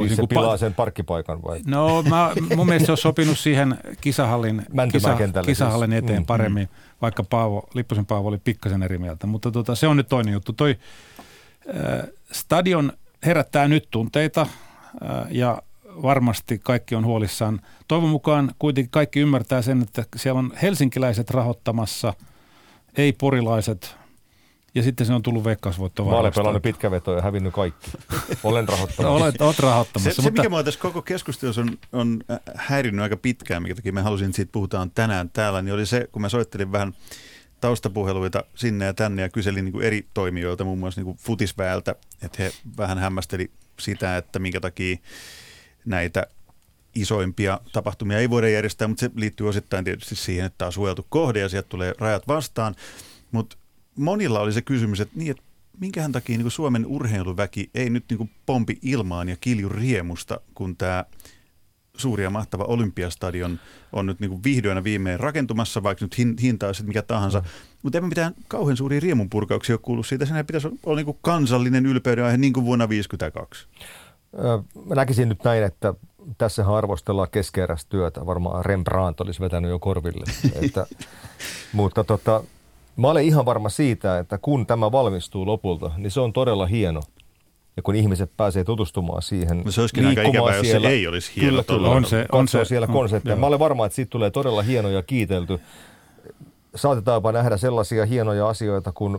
Siis 0.00 0.16
se 0.16 0.22
niin 0.22 0.28
pilaa 0.28 0.54
pa- 0.54 0.58
sen 0.58 0.74
parkkipaikan 0.74 1.42
vai? 1.42 1.60
No 1.66 2.02
mä, 2.02 2.32
mun 2.56 2.66
mielestä 2.66 2.86
se 2.86 2.92
on 2.92 2.98
sopinut 2.98 3.38
siihen 3.38 3.78
kisahallin, 4.00 4.66
kisa, 4.92 5.16
siis. 5.16 5.30
kisahallin 5.46 5.90
siis. 5.90 6.04
eteen 6.04 6.22
mm, 6.22 6.26
paremmin, 6.26 6.68
mm. 6.68 6.98
vaikka 7.02 7.24
Paavo, 7.24 7.68
Lipposen 7.74 8.06
Paavo 8.06 8.28
oli 8.28 8.38
pikkasen 8.38 8.82
eri 8.82 8.98
mieltä. 8.98 9.26
Mutta 9.26 9.50
tota, 9.50 9.74
se 9.74 9.86
on 9.86 9.96
nyt 9.96 10.08
toinen 10.08 10.32
juttu. 10.32 10.52
Toi 10.52 10.76
äh, 11.68 12.08
stadion 12.32 12.92
herättää 13.26 13.68
nyt 13.68 13.88
tunteita 13.90 14.40
äh, 14.40 15.26
ja 15.30 15.62
varmasti 16.02 16.58
kaikki 16.58 16.94
on 16.94 17.04
huolissaan. 17.04 17.60
Toivon 17.88 18.10
mukaan 18.10 18.54
kuitenkin 18.58 18.90
kaikki 18.90 19.20
ymmärtää 19.20 19.62
sen, 19.62 19.82
että 19.82 20.04
siellä 20.16 20.38
on 20.38 20.52
helsinkiläiset 20.62 21.30
rahoittamassa, 21.30 22.14
ei 22.96 23.12
porilaiset, 23.12 23.96
ja 24.74 24.82
sitten 24.82 25.06
se 25.06 25.12
on 25.12 25.22
tullut 25.22 25.44
veikkausvoitto 25.44 26.04
Mä 26.04 26.10
olen 26.10 26.32
pelannut 26.32 26.62
pitkä 26.62 26.90
veto 26.90 27.16
ja 27.16 27.22
hävinnyt 27.22 27.54
kaikki. 27.54 27.90
Olen 28.42 28.68
rahoittamassa. 28.68 29.24
Olet, 29.24 29.40
olet 29.40 29.58
rahoittamassa. 29.58 30.10
Se, 30.10 30.22
mutta... 30.22 30.36
se, 30.36 30.42
mikä 30.42 30.48
mua 30.48 30.62
tässä 30.62 30.80
koko 30.80 31.02
keskustelussa 31.02 31.60
on, 31.60 31.78
on 31.92 32.20
äh, 32.30 32.38
häirinnyt 32.54 33.02
aika 33.02 33.16
pitkään, 33.16 33.62
mikä 33.62 33.74
takia 33.74 33.92
me 33.92 34.02
halusin, 34.02 34.26
että 34.26 34.36
siitä 34.36 34.52
puhutaan 34.52 34.90
tänään 34.90 35.30
täällä, 35.30 35.62
niin 35.62 35.74
oli 35.74 35.86
se, 35.86 36.08
kun 36.12 36.22
mä 36.22 36.28
soittelin 36.28 36.72
vähän 36.72 36.94
taustapuheluita 37.60 38.44
sinne 38.54 38.84
ja 38.84 38.94
tänne 38.94 39.22
ja 39.22 39.28
kyselin 39.28 39.64
niin 39.64 39.72
kuin 39.72 39.86
eri 39.86 40.06
toimijoilta, 40.14 40.64
muun 40.64 40.78
muassa 40.78 41.00
niin 41.00 41.06
kuin 41.06 41.18
futisväeltä, 41.18 41.94
että 42.22 42.42
he 42.42 42.52
vähän 42.76 42.98
hämmästeli 42.98 43.50
sitä, 43.80 44.16
että 44.16 44.38
minkä 44.38 44.60
takia 44.60 44.96
näitä 45.84 46.26
isoimpia 46.94 47.60
tapahtumia 47.72 48.18
ei 48.18 48.30
voida 48.30 48.48
järjestää, 48.48 48.88
mutta 48.88 49.00
se 49.00 49.10
liittyy 49.14 49.48
osittain 49.48 49.84
tietysti 49.84 50.16
siihen, 50.16 50.46
että 50.46 50.58
tämä 50.58 50.66
on 50.66 50.72
suojeltu 50.72 51.06
kohde 51.08 51.40
ja 51.40 51.48
sieltä 51.48 51.68
tulee 51.68 51.94
rajat 51.98 52.28
vastaan. 52.28 52.74
Mutta 53.32 53.56
monilla 53.96 54.40
oli 54.40 54.52
se 54.52 54.62
kysymys, 54.62 55.00
että, 55.00 55.18
niin, 55.18 55.30
että 55.30 55.42
minkähän 55.80 56.12
takia 56.12 56.38
niin 56.38 56.50
Suomen 56.50 56.86
urheiluväki 56.86 57.70
ei 57.74 57.90
nyt 57.90 58.04
niin 58.10 58.30
pompi 58.46 58.78
ilmaan 58.82 59.28
ja 59.28 59.36
kilju 59.40 59.68
riemusta, 59.68 60.40
kun 60.54 60.76
tämä 60.76 61.04
suuri 61.96 62.24
ja 62.24 62.30
mahtava 62.30 62.64
Olympiastadion 62.64 63.60
on 63.92 64.06
nyt 64.06 64.20
niin 64.20 64.44
vihdoin 64.44 64.84
viimein 64.84 65.20
rakentumassa, 65.20 65.82
vaikka 65.82 66.04
nyt 66.04 66.40
hinta 66.42 66.66
olisi 66.66 66.84
mikä 66.84 67.02
tahansa. 67.02 67.38
Mm. 67.38 67.46
Mutta 67.82 67.98
ei 67.98 68.02
mitään 68.02 68.34
kauhean 68.48 68.76
suuria 68.76 69.00
riemunpurkauksia 69.00 69.74
ole 69.74 69.80
kuullut 69.82 70.06
siitä. 70.06 70.26
Senhän 70.26 70.46
pitäisi 70.46 70.68
olla 70.86 71.02
niin 71.02 71.18
kansallinen 71.20 71.86
ylpeyden 71.86 72.24
aihe 72.24 72.36
niin 72.36 72.52
kuin 72.52 72.66
vuonna 72.66 72.86
1952. 72.86 73.66
Mä 74.86 74.94
näkisin 74.94 75.28
nyt 75.28 75.44
näin, 75.44 75.64
että 75.64 75.94
tässä 76.38 76.74
arvostellaan 76.76 77.30
keskeeräistä 77.30 77.90
työtä. 77.90 78.26
Varmaan 78.26 78.64
Rembrandt 78.64 79.20
olisi 79.20 79.40
vetänyt 79.40 79.70
jo 79.70 79.78
korville. 79.78 80.24
että, 80.62 80.86
mutta 81.72 82.04
tota, 82.04 82.44
mä 82.96 83.10
olen 83.10 83.24
ihan 83.24 83.44
varma 83.44 83.68
siitä, 83.68 84.18
että 84.18 84.38
kun 84.38 84.66
tämä 84.66 84.92
valmistuu 84.92 85.46
lopulta, 85.46 85.90
niin 85.96 86.10
se 86.10 86.20
on 86.20 86.32
todella 86.32 86.66
hieno 86.66 87.00
ja 87.76 87.82
kun 87.82 87.94
ihmiset 87.94 88.30
pääsee 88.36 88.64
tutustumaan 88.64 89.22
siihen, 89.22 89.62
no 89.64 89.72
se 89.72 89.80
olisikin 89.80 90.06
aika 90.06 90.22
ikävää, 90.22 90.56
jos 90.56 90.70
se 90.70 90.76
ei 90.76 91.06
olisi 91.06 91.32
hieno. 91.36 91.50
Kyllä, 91.50 91.62
kyllä. 91.62 91.88
On 91.88 92.04
se, 92.04 92.26
on 92.32 92.48
se, 92.48 92.64
siellä 92.64 92.86
konsepteja. 92.86 93.36
Mä 93.36 93.46
olen 93.46 93.58
varma, 93.58 93.86
että 93.86 93.96
siitä 93.96 94.10
tulee 94.10 94.30
todella 94.30 94.62
hieno 94.62 94.88
ja 94.88 95.02
kiitelty. 95.02 95.60
Saatetaanpa 96.74 97.32
nähdä 97.32 97.56
sellaisia 97.56 98.06
hienoja 98.06 98.48
asioita 98.48 98.92
kuin, 98.92 99.18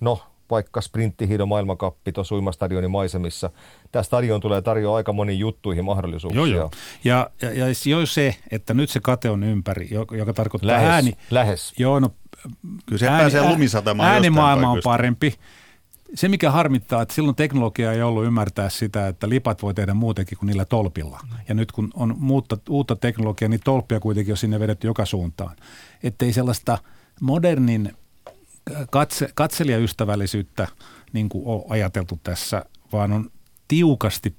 no, 0.00 0.20
vaikka 0.50 0.80
sprinttihiidon 0.80 1.48
maailmankappi 1.48 2.12
tuossa 2.12 2.34
uimastadionin 2.34 2.90
maisemissa. 2.90 3.50
Tämä 3.92 4.02
stadion 4.02 4.40
tulee 4.40 4.62
tarjoaa 4.62 4.96
aika 4.96 5.12
moniin 5.12 5.38
juttuihin 5.38 5.84
mahdollisuuksia. 5.84 6.38
Joo, 6.40 6.46
joo. 6.46 6.70
Ja, 7.04 7.30
ja, 7.42 7.50
ja 7.54 7.66
jo 7.86 8.06
se, 8.06 8.36
että 8.50 8.74
nyt 8.74 8.90
se 8.90 9.00
kate 9.00 9.30
on 9.30 9.42
ympäri, 9.42 9.88
joka 9.90 10.32
tarkoittaa 10.32 10.70
lähes, 10.70 10.88
ääni. 10.88 11.12
Lähes. 11.30 11.72
Joo, 11.78 12.00
no, 12.00 12.10
Kyllä 12.86 12.98
se 12.98 13.08
ääni, 13.08 13.20
pääsee 13.20 13.42
lumisatamaan 13.42 14.12
Äänimaailma 14.12 14.70
on 14.70 14.80
parempi 14.84 15.34
se, 16.14 16.28
mikä 16.28 16.50
harmittaa, 16.50 17.02
että 17.02 17.14
silloin 17.14 17.36
teknologia 17.36 17.92
ei 17.92 18.02
ollut 18.02 18.24
ymmärtää 18.24 18.68
sitä, 18.68 19.08
että 19.08 19.28
lipat 19.28 19.62
voi 19.62 19.74
tehdä 19.74 19.94
muutenkin 19.94 20.38
kuin 20.38 20.46
niillä 20.46 20.64
tolpilla. 20.64 21.20
Ja 21.48 21.54
nyt 21.54 21.72
kun 21.72 21.90
on 21.94 22.14
muutta, 22.18 22.58
uutta 22.68 22.96
teknologiaa, 22.96 23.48
niin 23.48 23.60
tolppia 23.64 24.00
kuitenkin 24.00 24.32
on 24.32 24.36
sinne 24.36 24.60
vedetty 24.60 24.86
joka 24.86 25.04
suuntaan. 25.04 25.56
Että 26.02 26.24
ei 26.24 26.32
sellaista 26.32 26.78
modernin 27.20 27.92
katse, 28.90 29.30
katselijaystävällisyyttä 29.34 30.68
niin 31.12 31.28
kuin 31.28 31.46
ole 31.46 31.64
ajateltu 31.68 32.20
tässä, 32.22 32.64
vaan 32.92 33.12
on 33.12 33.30
tiukasti 33.68 34.36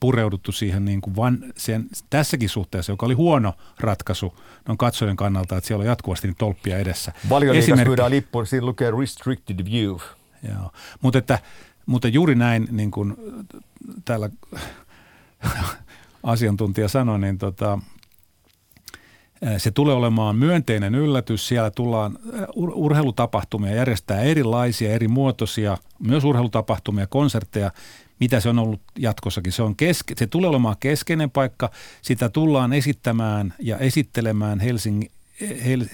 pureuduttu 0.00 0.52
siihen 0.52 0.84
niin 0.84 1.00
kuin 1.00 1.16
van, 1.16 1.38
sen, 1.56 1.88
tässäkin 2.10 2.48
suhteessa, 2.48 2.92
joka 2.92 3.06
oli 3.06 3.14
huono 3.14 3.54
ratkaisu 3.80 4.34
on 4.68 4.78
katsojen 4.78 5.16
kannalta, 5.16 5.56
että 5.56 5.68
siellä 5.68 5.82
on 5.82 5.88
jatkuvasti 5.88 6.34
tolppia 6.38 6.78
edessä. 6.78 7.12
Valioliikas 7.28 7.86
myydään 7.86 8.10
lippu, 8.10 8.44
siinä 8.44 8.66
lukee 8.66 8.90
restricted 8.90 9.64
view. 9.64 9.96
Joo. 10.48 10.72
Mutta, 11.00 11.18
että, 11.18 11.38
mutta 11.86 12.08
juuri 12.08 12.34
näin, 12.34 12.68
niin 12.70 12.90
kuin 12.90 13.16
täällä 14.04 14.30
asiantuntija 16.22 16.88
sanoi, 16.88 17.18
niin 17.18 17.38
tota, 17.38 17.78
se 19.58 19.70
tulee 19.70 19.94
olemaan 19.94 20.36
myönteinen 20.36 20.94
yllätys. 20.94 21.48
Siellä 21.48 21.70
tullaan 21.70 22.18
ur- 22.40 22.72
urheilutapahtumia 22.74 23.74
järjestää 23.74 24.20
erilaisia, 24.20 24.92
eri 24.92 25.08
muotoisia, 25.08 25.76
myös 25.98 26.24
urheilutapahtumia, 26.24 27.06
konsertteja, 27.06 27.70
mitä 28.20 28.40
se 28.40 28.48
on 28.48 28.58
ollut 28.58 28.80
jatkossakin. 28.98 29.52
Se, 29.52 29.62
on 29.62 29.76
keske- 29.76 30.14
se 30.16 30.26
tulee 30.26 30.50
olemaan 30.50 30.76
keskeinen 30.80 31.30
paikka. 31.30 31.70
Sitä 32.02 32.28
tullaan 32.28 32.72
esittämään 32.72 33.54
ja 33.58 33.78
esittelemään 33.78 34.60
Helsingin 34.60 35.10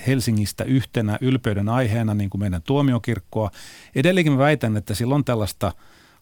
Helsingistä 0.07 0.65
yhtenä 0.65 1.19
ylpeyden 1.21 1.69
aiheena, 1.69 2.15
niin 2.15 2.31
kuin 2.31 2.41
meidän 2.41 2.63
tuomiokirkkoa. 2.63 3.51
Edelleenkin 3.95 4.33
mä 4.33 4.39
väitän, 4.39 4.77
että 4.77 4.95
sillä 4.95 5.15
on 5.15 5.25
tällaista 5.25 5.73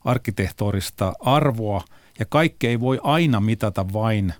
arkkitehtorista 0.04 1.12
arvoa, 1.20 1.84
ja 2.18 2.26
kaikki 2.28 2.66
ei 2.66 2.80
voi 2.80 3.00
aina 3.02 3.40
mitata 3.40 3.92
vain 3.92 4.34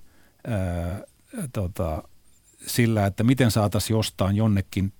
ää, 0.47 1.01
tota, 1.53 2.03
sillä, 2.67 3.07
että 3.07 3.25
miten 3.25 3.51
saataisiin 3.51 3.97
jostain 3.97 4.37
jonnekin 4.37 4.93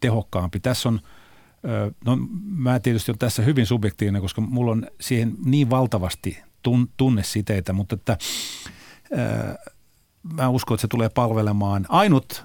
tehokkaampi. 0.00 0.60
Tässä 0.60 0.88
on, 0.88 1.00
no 2.04 2.18
mä 2.46 2.80
tietysti 2.80 3.10
olen 3.10 3.18
tässä 3.18 3.42
hyvin 3.42 3.66
subjektiivinen, 3.66 4.22
koska 4.22 4.40
mulla 4.40 4.72
on 4.72 4.86
siihen 5.00 5.34
niin 5.44 5.70
valtavasti 5.70 6.38
tun, 6.62 6.88
tunnesiteitä, 6.96 7.72
mutta 7.72 7.94
että 7.94 8.18
ää, 9.16 9.56
mä 10.32 10.48
uskon, 10.48 10.74
että 10.74 10.80
se 10.80 10.88
tulee 10.88 11.08
palvelemaan. 11.08 11.86
Ainut 11.88 12.44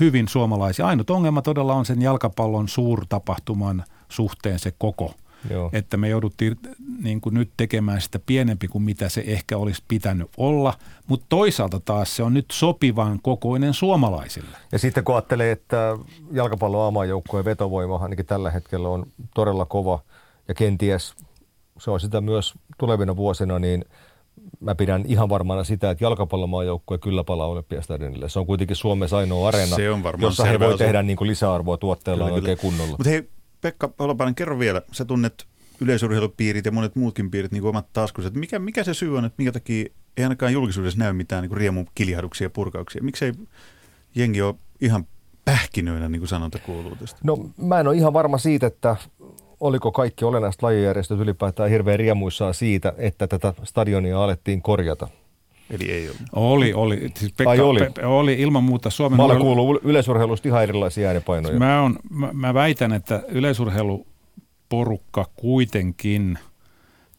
hyvin 0.00 0.28
suomalaisia. 0.28 0.86
Ainut 0.86 1.10
ongelma 1.10 1.42
todella 1.42 1.74
on 1.74 1.86
sen 1.86 2.02
jalkapallon 2.02 2.68
suurtapahtuman 2.68 3.84
suhteen 4.08 4.58
se 4.58 4.72
koko. 4.78 5.14
Joo. 5.50 5.70
Että 5.72 5.96
me 5.96 6.08
jouduttiin 6.08 6.58
niin 7.02 7.20
kuin 7.20 7.34
nyt 7.34 7.50
tekemään 7.56 8.00
sitä 8.00 8.18
pienempi 8.26 8.68
kuin 8.68 8.82
mitä 8.82 9.08
se 9.08 9.24
ehkä 9.26 9.56
olisi 9.56 9.82
pitänyt 9.88 10.30
olla, 10.36 10.74
mutta 11.06 11.26
toisaalta 11.28 11.80
taas 11.80 12.16
se 12.16 12.22
on 12.22 12.34
nyt 12.34 12.46
sopivan 12.52 13.18
kokoinen 13.22 13.74
suomalaisille. 13.74 14.56
Ja 14.72 14.78
sitten 14.78 15.04
kun 15.04 15.14
ajattelee, 15.14 15.52
että 15.52 15.98
jalkapallon 16.32 16.82
aamajoukkueen 16.82 17.44
vetovoima 17.44 17.96
ainakin 17.96 18.26
tällä 18.26 18.50
hetkellä 18.50 18.88
on 18.88 19.06
todella 19.34 19.64
kova 19.64 20.02
ja 20.48 20.54
kenties 20.54 21.14
se 21.78 21.90
on 21.90 22.00
sitä 22.00 22.20
myös 22.20 22.54
tulevina 22.78 23.16
vuosina, 23.16 23.58
niin– 23.58 23.84
mä 24.60 24.74
pidän 24.74 25.04
ihan 25.06 25.28
varmana 25.28 25.64
sitä, 25.64 25.90
että 25.90 26.04
jalkapallomaajoukkue 26.04 26.98
kyllä 26.98 27.24
palaa 27.24 27.46
Olympiastadionille. 27.46 28.28
Se 28.28 28.38
on 28.38 28.46
kuitenkin 28.46 28.76
Suomessa 28.76 29.16
ainoa 29.16 29.48
areena, 29.48 29.76
jossa 30.18 30.44
he 30.44 30.60
voi 30.60 30.78
tehdä 30.78 31.02
niin 31.02 31.16
kuin 31.16 31.28
lisäarvoa 31.28 31.76
tuotteella 31.76 32.24
kyllä, 32.24 32.34
oikein 32.34 32.58
kyllä. 32.58 32.70
kunnolla. 32.70 32.96
Mutta 32.96 33.10
hei, 33.10 33.28
Pekka 33.62 33.90
Holopainen, 33.98 34.34
kerro 34.34 34.58
vielä. 34.58 34.82
Sä 34.92 35.04
tunnet 35.04 35.46
yleisurheilupiirit 35.80 36.64
ja 36.64 36.72
monet 36.72 36.96
muutkin 36.96 37.30
piirit 37.30 37.52
niin 37.52 37.60
kuin 37.62 37.70
omat 37.70 37.92
taskuset. 37.92 38.34
Mikä, 38.34 38.58
mikä 38.58 38.84
se 38.84 38.94
syy 38.94 39.18
on, 39.18 39.24
että 39.24 39.34
minkä 39.38 39.52
takia 39.52 39.86
ei 40.16 40.24
ainakaan 40.24 40.52
julkisuudessa 40.52 40.98
näy 40.98 41.12
mitään 41.12 41.42
niin 41.42 41.56
riemun 41.56 41.86
kiljahduksia 41.94 42.44
ja 42.44 42.50
purkauksia? 42.50 43.02
Miksei 43.02 43.32
jengi 44.14 44.42
ole 44.42 44.54
ihan 44.80 45.06
pähkinöinä, 45.44 46.08
niin 46.08 46.20
kuin 46.20 46.28
sanonta 46.28 46.58
kuuluu 46.58 46.96
tästä? 46.96 47.20
No 47.24 47.50
mä 47.56 47.80
en 47.80 47.86
ole 47.86 47.96
ihan 47.96 48.12
varma 48.12 48.38
siitä, 48.38 48.66
että 48.66 48.96
oliko 49.60 49.92
kaikki 49.92 50.24
olennaiset 50.24 50.62
lajijärjestöt 50.62 51.20
ylipäätään 51.20 51.70
hirveän 51.70 51.98
riemuissaan 51.98 52.54
siitä, 52.54 52.92
että 52.96 53.26
tätä 53.26 53.54
stadionia 53.64 54.24
alettiin 54.24 54.62
korjata? 54.62 55.08
Eli 55.70 55.90
ei 55.90 56.04
ollut. 56.08 56.22
Oli, 56.32 56.72
oli. 56.72 57.10
Siis 57.18 57.32
Pekka, 57.32 57.50
Ai 57.50 57.60
oli? 57.60 57.80
Pe, 57.94 58.06
oli 58.06 58.34
ilman 58.34 58.64
muuta 58.64 58.90
Suomen... 58.90 59.16
Mä 59.16 59.24
olen 59.24 59.38
kuullut 59.38 59.84
yleisurheilusta 59.84 60.48
ihan 60.48 60.62
erilaisia 60.62 61.08
äänipainoja. 61.08 61.58
Mä, 61.58 61.82
on, 61.82 61.96
mä, 62.10 62.30
mä 62.32 62.54
väitän, 62.54 62.92
että 62.92 63.22
yleisurheiluporukka 63.28 65.26
kuitenkin 65.34 66.38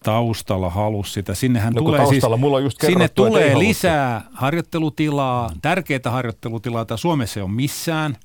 taustalla 0.04 0.70
halusi 0.70 1.12
sitä. 1.12 1.36
Sinnehän 1.36 1.74
no, 1.74 1.82
tulee, 1.82 2.06
siis, 2.06 2.24
mulla 2.38 2.58
on 2.58 2.64
just 2.64 2.82
sinne 2.82 3.08
tulee 3.08 3.60
lisää 3.60 4.22
harjoittelutilaa, 4.34 5.52
tärkeää 5.62 6.00
harjoittelutilaa, 6.06 6.82
jota 6.82 6.98
Suomessa 6.98 7.40
ei 7.40 7.44
ole 7.44 7.52
missään– 7.52 8.16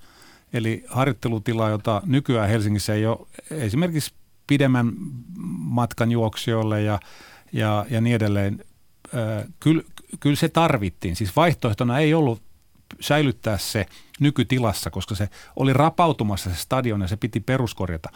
Eli 0.53 0.85
harjoittelutila, 0.89 1.69
jota 1.69 2.03
nykyään 2.07 2.49
Helsingissä 2.49 2.95
ei 2.95 3.07
ole 3.07 3.27
esimerkiksi 3.51 4.15
pidemmän 4.47 4.93
matkan 5.59 6.13
juoksijoille 6.13 6.83
ja, 6.83 7.01
ja, 7.53 7.87
ja 7.91 8.01
niin 8.01 8.17
edelleen. 8.17 8.65
Kyllä, 9.61 9.83
kyllä 10.21 10.37
se 10.37 10.49
tarvittiin. 10.49 11.17
Siis 11.17 11.37
vaihtoehtona 11.37 11.99
ei 11.99 12.15
ollut 12.15 12.43
säilyttää 13.01 13.59
se 13.59 13.87
nykytilassa, 14.21 14.91
koska 14.91 15.15
se 15.15 15.29
oli 15.57 15.73
rapautumassa 15.73 16.51
se 16.51 16.57
stadion 16.57 17.01
ja 17.01 17.09
se 17.09 17.17
piti 17.17 17.41
peruskorjata. 17.41 18.09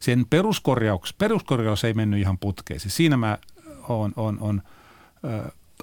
Sen 0.00 0.26
peruskorjaus, 0.30 1.14
peruskorjaus 1.14 1.84
ei 1.84 1.94
mennyt 1.94 2.20
ihan 2.20 2.38
putkeen. 2.38 2.80
Siis 2.80 2.96
siinä 2.96 3.16
mä 3.16 3.38
oon, 3.88 4.12
on, 4.16 4.38
on 4.40 4.62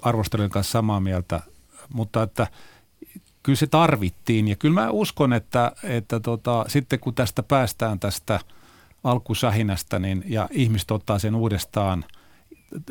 arvostelijan 0.02 0.50
kanssa 0.50 0.72
samaa 0.72 1.00
mieltä, 1.00 1.40
mutta 1.92 2.22
että– 2.22 2.46
kyllä 3.44 3.56
se 3.56 3.66
tarvittiin. 3.66 4.48
Ja 4.48 4.56
kyllä 4.56 4.80
mä 4.80 4.90
uskon, 4.90 5.32
että, 5.32 5.72
että 5.82 6.20
tota, 6.20 6.64
sitten 6.68 7.00
kun 7.00 7.14
tästä 7.14 7.42
päästään 7.42 8.00
tästä 8.00 8.40
alkusähinästä 9.04 9.98
niin, 9.98 10.24
ja 10.26 10.48
ihmiset 10.50 10.90
ottaa 10.90 11.18
sen 11.18 11.34
uudestaan 11.34 12.04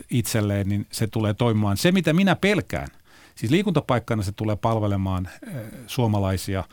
itselleen, 0.10 0.70
niin 0.70 0.88
se 0.92 1.08
tulee 1.08 1.34
toimimaan. 1.34 1.78
Se, 1.78 1.92
mitä 1.92 2.14
minä 2.14 2.36
pelkään, 2.36 2.88
siis 3.36 3.52
liikuntapaikkana 3.52 4.24
se 4.24 4.32
tulee 4.32 4.56
palvelemaan 4.56 5.30
e, 5.48 5.50
suomalaisia, 5.88 6.64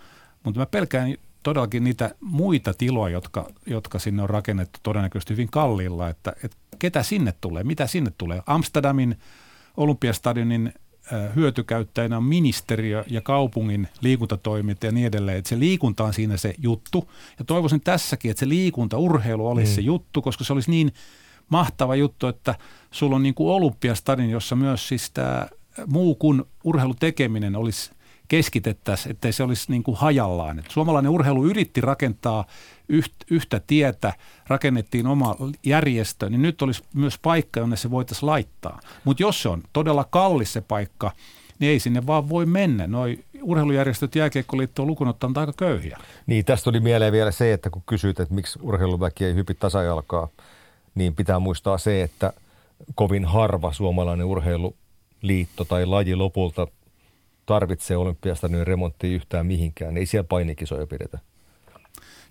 mutta 0.45 0.61
mä 0.61 0.67
pelkään 0.67 1.15
todellakin 1.43 1.85
niitä 1.85 2.15
muita 2.21 2.75
tiloja, 2.75 3.13
jotka, 3.13 3.51
jotka 3.67 3.99
sinne 3.99 4.23
on 4.23 4.31
rakennettu 4.31 4.81
todennäköisesti 4.83 5.33
hyvin 5.33 5.51
kalliilla, 5.51 6.09
että, 6.09 6.33
että 6.45 6.57
ketä 6.79 7.03
sinne 7.03 7.35
tulee, 7.41 7.65
mitä 7.65 7.87
sinne 7.87 8.13
tulee. 8.19 8.43
Amsterdamin 8.47 9.17
Olympiastadionin 9.77 10.73
hyötykäyttäjänä 11.37 12.17
on 12.17 12.25
ministeriö 12.25 13.05
ja 13.07 13.21
kaupungin 13.21 13.89
liikuntatoiminta 14.01 14.87
ja 14.87 14.93
niin 14.93 15.07
edelleen. 15.07 15.39
Että 15.39 15.49
se 15.49 15.59
liikunta 15.59 16.05
on 16.05 16.15
siinä 16.15 16.37
se 16.37 16.55
juttu. 16.59 17.11
Ja 17.39 17.45
toivoisin 17.45 17.81
tässäkin, 17.81 18.31
että 18.31 18.41
se 18.41 18.49
liikunta, 18.49 18.99
urheilu 18.99 19.49
olisi 19.49 19.73
mm. 19.73 19.75
se 19.75 19.81
juttu, 19.81 20.23
koska 20.23 20.45
se 20.45 20.53
olisi 20.53 20.71
niin 20.71 20.93
mahtava 21.51 21.97
juttu, 21.97 22.27
että 22.27 22.55
sulla 22.91 23.17
on 23.17 23.23
niin 23.23 23.35
kuin 23.35 23.51
olympiastadin, 23.51 24.31
jossa 24.31 24.57
myös 24.57 24.89
siis 24.89 25.11
tämä 25.11 25.47
muu 25.87 26.15
kuin 26.15 26.43
urheilutekeminen 26.65 27.57
olisi 27.57 27.91
keskitettäisiin, 28.29 29.11
ettei 29.11 29.33
se 29.33 29.43
olisi 29.43 29.65
niin 29.69 29.83
kuin 29.83 29.97
hajallaan. 29.97 30.59
Et 30.59 30.71
suomalainen 30.71 31.11
urheilu 31.11 31.47
yritti 31.47 31.81
rakentaa 31.81 32.45
yhtä 33.31 33.61
tietä, 33.67 34.13
rakennettiin 34.49 35.07
oma 35.07 35.37
järjestö, 35.65 36.31
niin 36.31 36.43
nyt 36.43 36.63
olisi 36.63 36.83
myös 36.95 37.19
paikka, 37.19 37.61
jonne 37.61 37.77
se 37.77 37.91
voitaisiin 37.91 38.27
laittaa. 38.27 38.81
Mutta 39.05 39.23
jos 39.23 39.43
se 39.43 39.49
on 39.49 39.63
todella 39.73 40.05
kallis 40.11 40.53
se 40.53 40.61
paikka, 40.61 41.13
niin 41.59 41.71
ei 41.71 41.81
sinne 41.81 42.07
vaan 42.07 42.29
voi 42.29 42.47
mennä. 42.47 42.87
Noi 42.87 43.19
urheilujärjestöt 43.43 44.15
jääkiekkoliitto 44.15 44.83
on 44.83 44.89
lukunottanut 44.89 45.39
aika 45.39 45.53
köyhiä. 45.57 45.99
Niin, 46.27 46.45
tästä 46.45 46.65
tuli 46.65 46.81
mieleen 46.81 47.13
vielä 47.13 47.31
se, 47.31 47.53
että 47.53 47.71
kun 47.71 47.83
kysyt, 47.87 48.21
että 48.21 48.35
miksi 48.35 48.59
urheiluväki 48.63 49.25
ei 49.25 49.35
hypi 49.35 49.55
tasajalkaa, 49.55 50.29
niin 50.95 51.15
pitää 51.15 51.39
muistaa 51.39 51.79
se, 51.79 52.03
että 52.03 52.33
kovin 52.95 53.25
harva 53.25 53.73
suomalainen 53.73 54.27
urheiluliitto 54.27 55.65
tai 55.65 55.87
laji 55.87 56.17
lopulta 56.17 56.67
tarvitsee 57.47 57.97
olympiastadionin 57.97 58.67
remonttia 58.67 59.11
yhtään 59.15 59.47
mihinkään. 59.47 59.97
Ei 59.97 60.07
siellä 60.07 60.29
painikisoja 60.29 60.87
pidetä. 60.87 61.19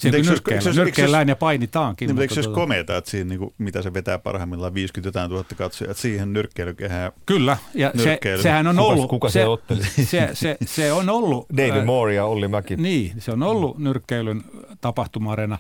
Nyrkkeillään, 0.04 0.40
eikö 0.50 0.62
se 0.62 0.70
olisi- 0.70 0.82
nyrkkeillään 0.82 1.30
ja 1.30 1.36
painitaankin. 1.36 2.08
Niin, 2.08 2.16
mutta 2.16 2.22
eikö 2.22 2.34
se 2.34 2.40
olisi 2.40 2.50
tota- 2.50 2.56
komeeta, 2.56 2.98
että 2.98 3.12
siinä, 3.12 3.30
niin 3.30 3.40
kuin, 3.40 3.54
mitä 3.58 3.82
se 3.82 3.94
vetää 3.94 4.20
parhaimmillaan 4.20 4.74
50 4.74 5.08
jotain 5.08 5.30
tuhatta 5.30 5.56
katsojaa, 5.56 5.92
että 5.92 6.02
siihen 6.02 6.34
nyrkkeilykehään 6.34 7.12
Kyllä, 7.26 7.58
ja 7.74 7.92
se, 8.04 8.20
sehän 8.42 8.68
on 8.68 8.80
ollut... 8.80 9.10
kuka 9.10 9.30
se, 9.30 9.34
se 9.34 9.46
otteli? 9.46 9.84
Se, 9.84 10.30
se, 10.34 10.58
se 10.66 10.94
on 10.94 11.10
ollut... 11.10 11.46
David 11.58 11.86
Moore 11.86 12.14
ja 12.14 12.26
Olli 12.26 12.48
Mäki. 12.48 12.76
Niin, 12.76 13.14
se 13.18 13.32
on 13.32 13.44
ollut 13.44 13.78
nyrkkeilyn 13.78 14.44
tapahtuma-areena. 14.82 15.58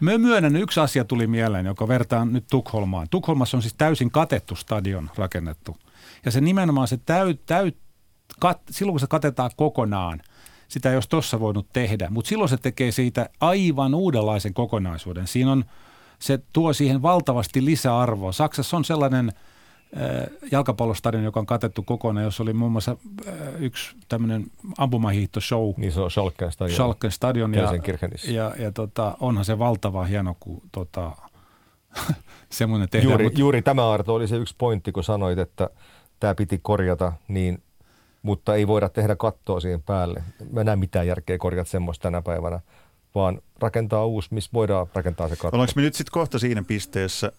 Mä 0.00 0.18
myönnän, 0.18 0.56
yksi 0.56 0.80
asia 0.80 1.04
tuli 1.04 1.26
mieleen, 1.26 1.66
joka 1.66 1.88
vertaan 1.88 2.32
nyt 2.32 2.44
Tukholmaan. 2.50 3.06
Tukholmassa 3.10 3.56
on 3.56 3.62
siis 3.62 3.74
täysin 3.78 4.10
katettu 4.10 4.56
stadion 4.56 5.10
rakennettu. 5.16 5.76
Ja 6.24 6.30
se 6.30 6.40
nimenomaan 6.40 6.88
se 6.88 6.98
täy, 7.06 7.34
täy, 7.46 7.72
kat, 8.40 8.60
silloin 8.70 8.92
kun 8.92 9.00
se 9.00 9.06
katetaan 9.06 9.50
kokonaan, 9.56 10.20
sitä 10.70 10.90
ei 10.90 10.96
olisi 10.96 11.08
tuossa 11.08 11.40
voinut 11.40 11.66
tehdä. 11.72 12.08
Mutta 12.10 12.28
silloin 12.28 12.48
se 12.48 12.56
tekee 12.56 12.92
siitä 12.92 13.28
aivan 13.40 13.94
uudenlaisen 13.94 14.54
kokonaisuuden. 14.54 15.26
Siinä 15.26 15.52
on, 15.52 15.64
se 16.18 16.38
tuo 16.52 16.72
siihen 16.72 17.02
valtavasti 17.02 17.64
lisäarvoa. 17.64 18.32
Saksassa 18.32 18.76
on 18.76 18.84
sellainen 18.84 19.32
äh, 19.96 20.26
jalkapallostadion, 20.52 21.24
joka 21.24 21.40
on 21.40 21.46
katettu 21.46 21.82
kokonaan, 21.82 22.24
jossa 22.24 22.42
oli 22.42 22.52
muun 22.52 22.72
muassa 22.72 22.96
äh, 23.28 23.34
yksi 23.58 23.96
tämmöinen 24.08 24.46
ampumahiihtoshow, 24.78 25.72
Niin 25.76 25.92
se 25.92 26.00
on 26.00 26.10
Schalken 26.10 26.52
stadion. 26.52 26.74
Schalken 26.74 27.10
stadion. 27.10 27.54
Ja, 27.54 27.60
Gelsenkirchenissä. 27.60 28.30
ja, 28.30 28.54
ja 28.58 28.72
tota, 28.72 29.16
onhan 29.20 29.44
se 29.44 29.58
valtava 29.58 30.04
hieno, 30.04 30.36
kun 30.40 30.62
tota, 30.72 31.12
semmoinen 32.50 32.88
tehdään. 32.88 33.10
Juuri, 33.10 33.24
mut- 33.24 33.38
juuri 33.38 33.62
tämä 33.62 33.90
Arto 33.90 34.14
oli 34.14 34.28
se 34.28 34.36
yksi 34.36 34.54
pointti, 34.58 34.92
kun 34.92 35.04
sanoit, 35.04 35.38
että 35.38 35.70
tämä 36.20 36.34
piti 36.34 36.58
korjata, 36.62 37.12
niin, 37.28 37.62
mutta 38.22 38.54
ei 38.54 38.66
voida 38.66 38.88
tehdä 38.88 39.16
kattoa 39.16 39.60
siihen 39.60 39.82
päälle. 39.82 40.22
Mä 40.52 40.60
en 40.60 40.66
näe 40.66 40.76
mitään 40.76 41.06
järkeä 41.06 41.38
korjata 41.38 41.70
semmoista 41.70 42.02
tänä 42.02 42.22
päivänä, 42.22 42.60
vaan 43.14 43.42
rakentaa 43.60 44.06
uusi, 44.06 44.28
missä 44.34 44.50
voidaan 44.52 44.86
rakentaa 44.94 45.28
se 45.28 45.36
katto. 45.36 45.56
Ollaanko 45.56 45.72
me 45.76 45.82
nyt 45.82 45.94
sitten 45.94 46.12
kohta 46.12 46.38
siinä 46.38 46.62
pisteessä, 46.62 47.32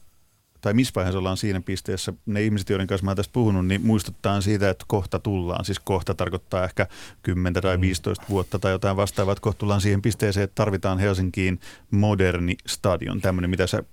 tai 0.62 0.74
missä 0.74 0.92
vaiheessa 0.96 1.20
ollaan 1.20 1.38
siinä 1.38 1.62
pisteessä, 1.62 2.14
ne 2.26 2.42
ihmiset, 2.42 2.70
joiden 2.70 2.88
kanssa 2.88 3.06
mä 3.06 3.16
tästä 3.16 3.34
puhunut, 3.34 3.68
niin 3.68 3.82
muistuttaa 3.86 4.42
siitä, 4.42 4.70
että 4.70 4.86
kohta 4.88 5.20
tullaan. 5.20 5.66
Siis 5.66 5.80
kohta 5.80 6.14
tarkoittaa 6.14 6.64
ehkä 6.64 6.88
10 7.24 7.62
tai 7.62 7.82
15 7.82 8.26
vuotta 8.30 8.60
tai 8.60 8.72
jotain 8.72 8.98
vastaavaa, 8.98 9.32
että 9.32 9.42
kohta 9.42 9.60
tullaan 9.60 9.82
siihen 9.82 10.02
pisteeseen, 10.02 10.44
että 10.44 10.56
tarvitaan 10.56 11.00
Helsinkiin 11.00 11.60
moderni 11.92 12.56
stadion. 12.68 13.22
Tämmöinen, 13.22 13.50
mitä 13.50 13.68
sä 13.68 13.84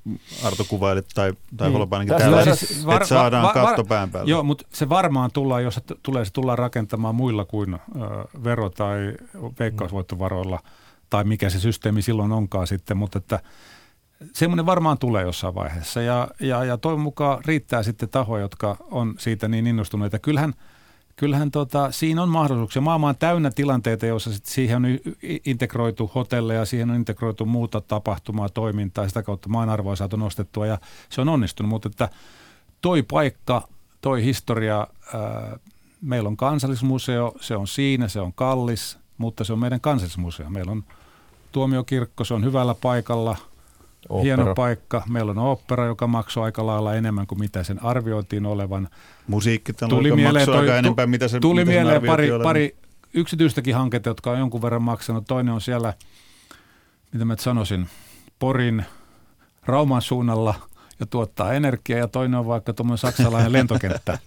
Arto 0.45 0.65
kuvailit 0.65 1.07
tai, 1.15 1.33
tai 1.57 1.69
Niin. 1.69 1.73
Holopainenkin 1.73 2.17
täällä, 2.17 2.37
on 2.37 2.43
että 2.43 2.55
siis 2.55 2.85
et 3.01 3.07
saadaan 3.07 3.55
katto 3.55 3.85
pään 3.85 4.11
päälle. 4.11 4.31
Joo, 4.31 4.43
mutta 4.43 4.67
se 4.73 4.89
varmaan 4.89 5.31
tullaan, 5.33 5.65
jos 5.65 5.75
se 5.75 5.81
tulee, 6.03 6.25
se 6.25 6.33
tullaan 6.33 6.59
rakentamaan 6.59 7.15
muilla 7.15 7.45
kuin 7.45 7.75
ö, 7.75 7.79
vero- 8.45 8.71
tai 8.71 8.99
veikkausvoittovaroilla, 9.59 10.61
tai 11.11 11.25
mikä 11.25 11.51
se 11.51 11.61
systeemi 11.61 12.03
silloin 12.03 12.33
onkaan 12.33 12.67
sitten, 12.67 12.97
mutta 12.97 13.19
että 13.19 13.41
semmoinen 14.33 14.67
varmaan 14.67 14.99
tulee 14.99 15.25
jossain 15.25 15.55
vaiheessa, 15.55 16.03
ja, 16.03 16.29
ja, 16.41 16.65
ja 16.65 16.79
toivon 16.79 17.01
mukaan 17.01 17.45
riittää 17.45 17.83
sitten 17.83 18.09
tahoja, 18.09 18.43
jotka 18.43 18.77
on 18.91 19.15
siitä 19.19 19.49
niin 19.49 19.67
innostuneita. 19.67 20.19
Kyllähän, 20.19 20.55
kyllähän 21.17 21.51
tota, 21.51 21.91
siinä 21.91 22.23
on 22.23 22.29
mahdollisuuksia. 22.29 22.83
Maailma 22.83 23.09
on 23.09 23.17
täynnä 23.17 23.51
tilanteita, 23.51 24.07
joissa 24.07 24.33
sit 24.33 24.47
siihen 24.47 24.77
on 24.77 24.85
integroitu 25.45 26.11
hotelleja, 26.15 26.65
siihen 26.65 26.91
on 26.91 26.97
integroitu 26.97 27.47
muuta 27.47 27.81
tapahtumaa, 27.81 28.49
toimintaa, 28.49 29.09
sitä 29.09 29.23
kautta 29.23 29.49
maan 29.49 29.69
arvoa 29.69 29.97
saatu 29.97 30.17
nostettua, 30.17 30.67
ja 30.67 30.79
se 31.09 31.21
on 31.21 31.29
onnistunut, 31.29 31.71
mutta 31.71 31.89
että 31.89 32.09
toi 32.81 33.03
paikka, 33.03 33.69
toi 34.01 34.25
historia, 34.25 34.87
ää, 35.15 35.59
meillä 36.03 36.29
on 36.29 36.37
kansallismuseo, 36.37 37.35
se 37.41 37.57
on 37.57 37.69
siinä, 37.69 38.09
se 38.09 38.21
on 38.21 38.33
kallis, 38.33 38.99
mutta 39.19 39.45
se 39.45 39.53
on 39.53 39.59
meidän 39.59 39.81
kansallismuseo. 39.81 40.51
Meillä 40.51 40.73
on 40.73 40.85
tuomiokirkko, 41.53 42.25
se 42.25 42.35
on 42.35 42.45
hyvällä 42.45 42.75
paikalla, 42.75 43.37
Ooppera. 44.09 44.23
hieno 44.23 44.55
paikka. 44.55 45.03
Meillä 45.09 45.31
on 45.31 45.39
opera, 45.39 45.87
joka 45.87 46.07
maksoi 46.07 46.45
aika 46.45 46.67
lailla 46.67 46.95
enemmän 46.95 47.27
kuin 47.27 47.39
mitä 47.39 47.63
sen 47.63 47.85
arvioitiin 47.85 48.47
olevan. 48.47 48.89
Musiikki 49.27 49.73
Tuli 49.73 50.13
mieleen, 50.13 50.49
aika 50.49 50.67
toi, 50.67 50.79
enempää, 50.79 51.07
mitä 51.07 51.29
se 51.29 51.41
tuli 51.41 51.61
mitä 51.61 51.73
sen 51.73 51.83
mieleen 51.83 52.03
pari, 52.07 52.31
olevan. 52.31 52.45
pari 52.45 52.77
yksityistäkin 53.15 53.75
hanketta, 53.75 54.11
jotka 54.11 54.31
on 54.31 54.39
jonkun 54.39 54.63
verran 54.63 54.83
maksanut. 54.83 55.25
Toinen 55.27 55.55
on 55.55 55.61
siellä, 55.61 55.95
mitä 57.13 57.25
mä 57.25 57.37
sanoisin, 57.39 57.89
Porin 58.39 58.85
Rauman 59.67 60.03
suunnalla 60.03 60.55
ja 61.01 61.07
tuottaa 61.07 61.53
energiaa, 61.53 61.99
ja 61.99 62.09
toinen 62.09 62.39
on 62.41 62.47
vaikka 62.47 62.73
tuommoinen 62.73 62.99
saksalainen 62.99 63.53
lentokenttä, 63.59 64.19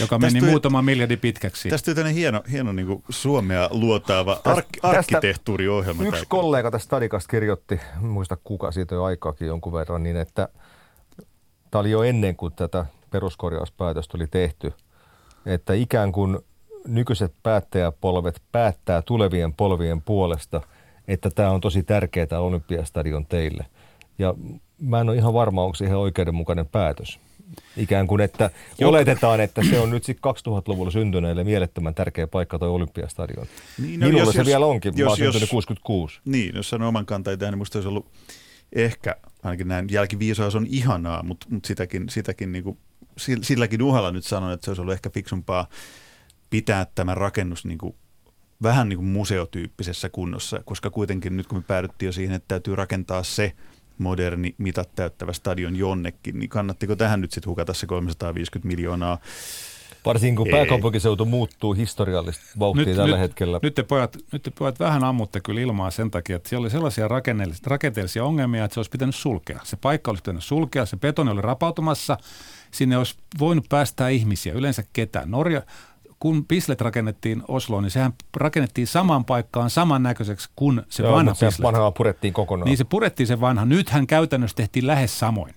joka 0.00 0.18
meni 0.18 0.40
tuli- 0.40 0.50
muutama 0.50 0.82
miljardi 0.82 1.16
pitkäksi. 1.16 1.68
Tästä 1.68 1.84
tuli 1.84 1.94
tämmöinen 1.94 2.14
hieno, 2.14 2.42
hieno 2.50 2.72
niin 2.72 2.86
kuin 2.86 3.04
Suomea 3.08 3.68
luotaava 3.70 4.34
ark- 4.34 4.42
tästä- 4.42 4.88
arkkitehtuuriohjelma. 4.88 6.02
Yksi 6.02 6.20
tää. 6.20 6.26
kollega 6.28 6.70
tästä 6.70 6.84
Stadikasta 6.84 7.30
kirjoitti, 7.30 7.80
muista 8.00 8.36
kuka 8.44 8.72
siitä 8.72 8.94
jo 8.94 9.04
aikaakin 9.04 9.46
jonkun 9.48 9.72
verran, 9.72 10.02
niin 10.02 10.16
että 10.16 10.48
tämä 11.70 11.80
oli 11.80 11.90
jo 11.90 12.02
ennen 12.02 12.36
kuin 12.36 12.52
tätä 12.52 12.86
peruskorjauspäätöstä 13.10 14.18
oli 14.18 14.26
tehty, 14.26 14.72
että 15.46 15.72
ikään 15.72 16.12
kuin 16.12 16.38
nykyiset 16.86 17.34
päättäjäpolvet 17.42 18.42
päättää 18.52 19.02
tulevien 19.02 19.54
polvien 19.54 20.02
puolesta, 20.02 20.60
että 21.08 21.30
tämä 21.30 21.50
on 21.50 21.60
tosi 21.60 21.82
tärkeää 21.82 22.26
tämä 22.26 22.40
Olympiastadion 22.40 23.26
teille. 23.26 23.66
Ja 24.18 24.34
mä 24.80 25.00
en 25.00 25.08
ole 25.08 25.16
ihan 25.16 25.34
varma, 25.34 25.64
onko 25.64 25.74
se 25.74 25.84
ihan 25.84 25.98
oikeudenmukainen 25.98 26.66
päätös. 26.66 27.20
Ikään 27.76 28.06
kuin, 28.06 28.20
että 28.20 28.50
Joo. 28.78 28.90
oletetaan, 28.90 29.40
että 29.40 29.62
se 29.70 29.80
on 29.80 29.90
nyt 29.90 30.04
sitten 30.04 30.32
2000-luvulla 30.34 30.90
syntyneille 30.90 31.44
mielettömän 31.44 31.94
tärkeä 31.94 32.26
paikka 32.26 32.58
tuo 32.58 32.68
Olympiastadion. 32.68 33.46
Niin, 33.82 34.00
No, 34.00 34.06
Minulla 34.06 34.32
se 34.32 34.44
vielä 34.44 34.66
onkin, 34.66 34.94
mä 34.98 35.08
oon 35.08 35.08
jos, 35.08 35.18
syntynyt 35.18 35.50
66. 35.50 36.20
Niin, 36.24 36.54
jos 36.54 36.68
sanoo 36.70 36.88
oman 36.88 37.06
kantaa 37.06 37.36
tähän, 37.36 37.52
niin 37.52 37.58
musta 37.58 37.78
olisi 37.78 37.88
ollut 37.88 38.10
ehkä, 38.72 39.16
ainakin 39.42 39.68
näin 39.68 39.86
jälkiviisaus 39.90 40.54
on 40.54 40.66
ihanaa, 40.68 41.22
mutta, 41.22 41.46
mutta 41.50 41.66
sitäkin, 41.66 42.08
sitäkin 42.08 42.52
niin 42.52 42.64
kuin, 42.64 42.78
silläkin 43.42 43.82
uhalla 43.82 44.10
nyt 44.10 44.24
sanon, 44.24 44.52
että 44.52 44.64
se 44.64 44.70
olisi 44.70 44.80
ollut 44.80 44.94
ehkä 44.94 45.10
fiksumpaa 45.10 45.68
pitää 46.50 46.86
tämä 46.94 47.14
rakennus 47.14 47.64
niin 47.64 47.78
kuin, 47.78 47.94
vähän 48.62 48.88
niin 48.88 48.96
kuin 48.96 49.06
museotyyppisessä 49.06 50.08
kunnossa, 50.08 50.62
koska 50.64 50.90
kuitenkin 50.90 51.36
nyt 51.36 51.46
kun 51.46 51.58
me 51.58 51.64
päädyttiin 51.66 52.06
jo 52.06 52.12
siihen, 52.12 52.34
että 52.34 52.48
täytyy 52.48 52.76
rakentaa 52.76 53.22
se 53.22 53.52
moderni, 53.98 54.54
mitat 54.58 54.94
täyttävä 54.94 55.32
stadion 55.32 55.76
jonnekin, 55.76 56.38
niin 56.38 56.48
kannattiko 56.48 56.96
tähän 56.96 57.20
nyt 57.20 57.32
sitten 57.32 57.50
hukata 57.50 57.74
se 57.74 57.86
350 57.86 58.68
miljoonaa? 58.68 59.18
Varsinkin 60.04 60.36
kun 60.36 60.46
Ei. 60.46 60.52
pääkaupunkiseutu 60.52 61.24
muuttuu 61.24 61.72
historiallisesti 61.72 62.58
vauhtia 62.58 62.84
tällä 62.84 63.16
nyt, 63.16 63.18
hetkellä. 63.18 63.60
Nyt 63.62 63.74
te, 63.74 63.82
pojat, 63.82 64.16
nyt 64.32 64.42
te 64.42 64.52
pojat 64.58 64.80
vähän 64.80 65.04
ammutte 65.04 65.40
kyllä 65.40 65.60
ilmaa 65.60 65.90
sen 65.90 66.10
takia, 66.10 66.36
että 66.36 66.48
siellä 66.48 66.64
oli 66.64 66.70
sellaisia 66.70 67.08
rakenteellisia, 67.08 67.62
rakenteellisia 67.66 68.24
ongelmia, 68.24 68.64
että 68.64 68.74
se 68.74 68.80
olisi 68.80 68.90
pitänyt 68.90 69.14
sulkea. 69.14 69.60
Se 69.64 69.76
paikka 69.76 70.10
olisi 70.10 70.22
pitänyt 70.22 70.44
sulkea, 70.44 70.86
se 70.86 70.96
betoni 70.96 71.30
oli 71.30 71.40
rapautumassa, 71.40 72.18
sinne 72.70 72.98
olisi 72.98 73.14
voinut 73.38 73.66
päästää 73.68 74.08
ihmisiä, 74.08 74.52
yleensä 74.52 74.84
ketään. 74.92 75.30
Norja, 75.30 75.62
kun 76.22 76.44
Pislet 76.46 76.80
rakennettiin 76.80 77.42
Osloon, 77.48 77.82
niin 77.82 77.90
sehän 77.90 78.12
rakennettiin 78.36 78.86
samaan 78.86 79.24
paikkaan 79.24 79.70
samannäköiseksi 79.70 80.50
kuin 80.56 80.82
se 80.88 81.02
Joo, 81.02 81.12
vanha 81.12 81.32
Pislet. 81.34 81.62
vanhaa 81.62 81.90
purettiin 81.90 82.34
kokonaan. 82.34 82.66
Niin 82.66 82.78
se 82.78 82.84
purettiin 82.84 83.26
se 83.26 83.40
vanha. 83.40 83.64
Nythän 83.64 84.06
käytännössä 84.06 84.54
tehtiin 84.56 84.86
lähes 84.86 85.18
samoin. 85.18 85.54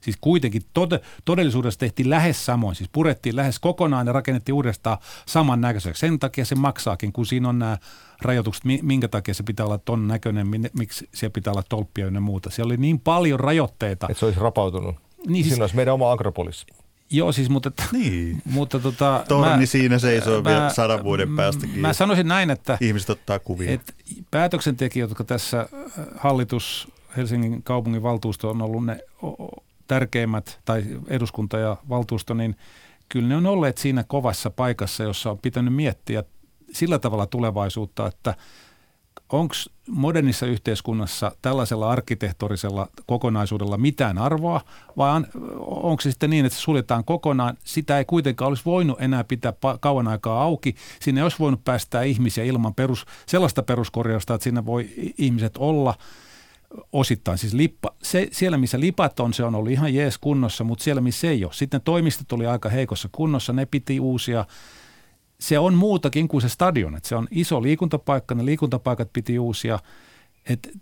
Siis 0.00 0.16
kuitenkin 0.20 0.62
tod- 0.78 1.00
todellisuudessa 1.24 1.80
tehtiin 1.80 2.10
lähes 2.10 2.46
samoin. 2.46 2.74
Siis 2.76 2.90
purettiin 2.92 3.36
lähes 3.36 3.58
kokonaan 3.58 4.06
ja 4.06 4.12
rakennettiin 4.12 4.54
uudestaan 4.54 4.98
samannäköiseksi. 5.26 6.00
Sen 6.00 6.18
takia 6.18 6.44
se 6.44 6.54
maksaakin, 6.54 7.12
kun 7.12 7.26
siinä 7.26 7.48
on 7.48 7.58
nämä 7.58 7.78
rajoitukset, 8.22 8.64
mi- 8.64 8.80
minkä 8.82 9.08
takia 9.08 9.34
se 9.34 9.42
pitää 9.42 9.66
olla 9.66 9.78
ton 9.78 10.08
näköinen, 10.08 10.46
miksi 10.78 11.08
siellä 11.14 11.32
pitää 11.32 11.52
olla 11.52 11.62
tolppia 11.68 12.06
ja 12.06 12.20
muuta. 12.20 12.50
Siellä 12.50 12.70
oli 12.70 12.76
niin 12.76 13.00
paljon 13.00 13.40
rajoitteita. 13.40 14.06
Että 14.10 14.20
se 14.20 14.26
olisi 14.26 14.40
rapautunut. 14.40 14.94
Niin 14.94 15.32
Niin 15.32 15.44
siis- 15.44 15.54
Siinä 15.54 15.62
olisi 15.64 15.76
meidän 15.76 15.94
oma 15.94 16.12
Akropolis. 16.12 16.66
Joo, 17.16 17.32
siis 17.32 17.50
mutta, 17.50 17.68
että, 17.68 17.84
Niin. 17.92 18.42
mutta 18.50 18.80
tota, 18.80 19.24
Torni 19.28 19.66
siinä 19.66 19.98
seisoo 19.98 20.42
mä- 20.42 20.50
vielä 20.50 20.70
sadan 20.70 21.04
vuoden 21.04 21.36
päästäkin. 21.36 21.78
Mä 21.78 21.92
sanoisin 21.92 22.28
näin, 22.28 22.50
että 22.50 22.78
Ihmiset 22.80 23.10
ottaa 23.10 23.38
kuvia. 23.38 23.70
Et 23.72 23.94
päätöksentekijät, 24.30 25.08
jotka 25.08 25.24
tässä 25.24 25.60
äh, 25.60 25.68
hallitus, 26.16 26.88
Helsingin 27.16 27.62
kaupungin 27.62 28.02
valtuusto 28.02 28.50
on 28.50 28.62
ollut 28.62 28.86
ne 28.86 29.00
tärkeimmät, 29.86 30.60
tai 30.64 30.84
eduskunta 31.08 31.58
ja 31.58 31.76
valtuusto, 31.88 32.34
niin 32.34 32.56
kyllä 33.08 33.28
ne 33.28 33.36
on 33.36 33.46
olleet 33.46 33.78
siinä 33.78 34.04
kovassa 34.04 34.50
paikassa, 34.50 35.02
jossa 35.02 35.30
on 35.30 35.38
pitänyt 35.38 35.74
miettiä 35.74 36.24
sillä 36.72 36.98
tavalla 36.98 37.26
tulevaisuutta, 37.26 38.06
että 38.06 38.34
onko 39.32 39.54
modernissa 39.88 40.46
yhteiskunnassa 40.46 41.32
tällaisella 41.42 41.90
arkkitehtorisella 41.90 42.88
kokonaisuudella 43.06 43.78
mitään 43.78 44.18
arvoa, 44.18 44.60
vai 44.96 45.22
onko 45.66 46.00
se 46.00 46.10
sitten 46.10 46.30
niin, 46.30 46.46
että 46.46 46.58
se 46.58 46.62
suljetaan 46.62 47.04
kokonaan? 47.04 47.56
Sitä 47.64 47.98
ei 47.98 48.04
kuitenkaan 48.04 48.48
olisi 48.48 48.64
voinut 48.64 49.00
enää 49.00 49.24
pitää 49.24 49.52
kauan 49.80 50.08
aikaa 50.08 50.42
auki. 50.42 50.74
Sinne 51.00 51.22
olisi 51.22 51.38
voinut 51.38 51.64
päästää 51.64 52.02
ihmisiä 52.02 52.44
ilman 52.44 52.74
perus, 52.74 53.06
sellaista 53.26 53.62
peruskorjausta, 53.62 54.34
että 54.34 54.42
siinä 54.42 54.66
voi 54.66 54.88
ihmiset 55.18 55.56
olla 55.56 55.94
osittain. 56.92 57.38
Siis 57.38 57.54
lippa, 57.54 57.90
se, 58.02 58.28
siellä, 58.32 58.58
missä 58.58 58.80
lipat 58.80 59.20
on, 59.20 59.34
se 59.34 59.44
on 59.44 59.54
ollut 59.54 59.72
ihan 59.72 59.94
jees 59.94 60.18
kunnossa, 60.18 60.64
mutta 60.64 60.84
siellä, 60.84 61.00
missä 61.00 61.28
ei 61.28 61.44
ole. 61.44 61.52
Sitten 61.52 61.80
toimistot 61.80 62.32
oli 62.32 62.46
aika 62.46 62.68
heikossa 62.68 63.08
kunnossa, 63.12 63.52
ne 63.52 63.66
piti 63.66 64.00
uusia 64.00 64.44
se 65.40 65.58
on 65.58 65.74
muutakin 65.74 66.28
kuin 66.28 66.42
se 66.42 66.48
stadion. 66.48 66.96
Että 66.96 67.08
se 67.08 67.16
on 67.16 67.28
iso 67.30 67.62
liikuntapaikka, 67.62 68.34
ne 68.34 68.44
liikuntapaikat 68.44 69.12
piti 69.12 69.38
uusia. 69.38 69.78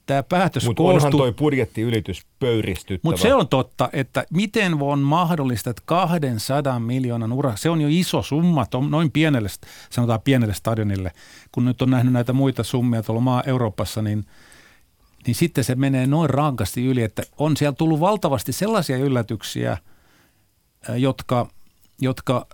Tämä 0.07 0.23
päätös 0.23 0.67
Mutta 0.67 0.83
koostuu... 0.83 0.97
onhan 0.97 1.13
toi 1.13 1.33
budjettiylitys 1.33 2.23
pöyristyttävä. 2.39 3.01
Mutta 3.03 3.23
se 3.23 3.35
on 3.35 3.49
totta, 3.49 3.89
että 3.93 4.25
miten 4.31 4.75
on 4.83 4.99
mahdollista, 4.99 5.71
että 5.71 5.83
200 5.85 6.81
miljoonan 6.81 7.33
ura, 7.33 7.57
se 7.57 7.71
on 7.71 7.81
jo 7.81 7.89
iso 7.91 8.23
summa, 8.23 8.67
noin 8.89 9.11
pienelle, 9.11 9.49
sanotaan 9.91 10.21
pienelle 10.21 10.55
stadionille. 10.55 11.13
Kun 11.53 11.65
nyt 11.65 11.83
on 11.83 11.91
nähnyt 11.91 12.13
näitä 12.13 12.33
muita 12.33 12.63
summia 12.63 13.03
tuolla 13.03 13.21
maa 13.21 13.43
Euroopassa, 13.47 14.03
niin, 14.03 14.25
niin 15.27 15.35
sitten 15.35 15.65
se 15.65 15.75
menee 15.75 16.07
noin 16.07 16.31
rankasti 16.31 16.87
yli, 16.87 17.03
että 17.03 17.23
on 17.39 17.57
siellä 17.57 17.77
tullut 17.77 18.01
valtavasti 18.01 18.53
sellaisia 18.53 18.97
yllätyksiä, 18.97 19.79
jotka, 20.97 21.47
jotka 22.01 22.47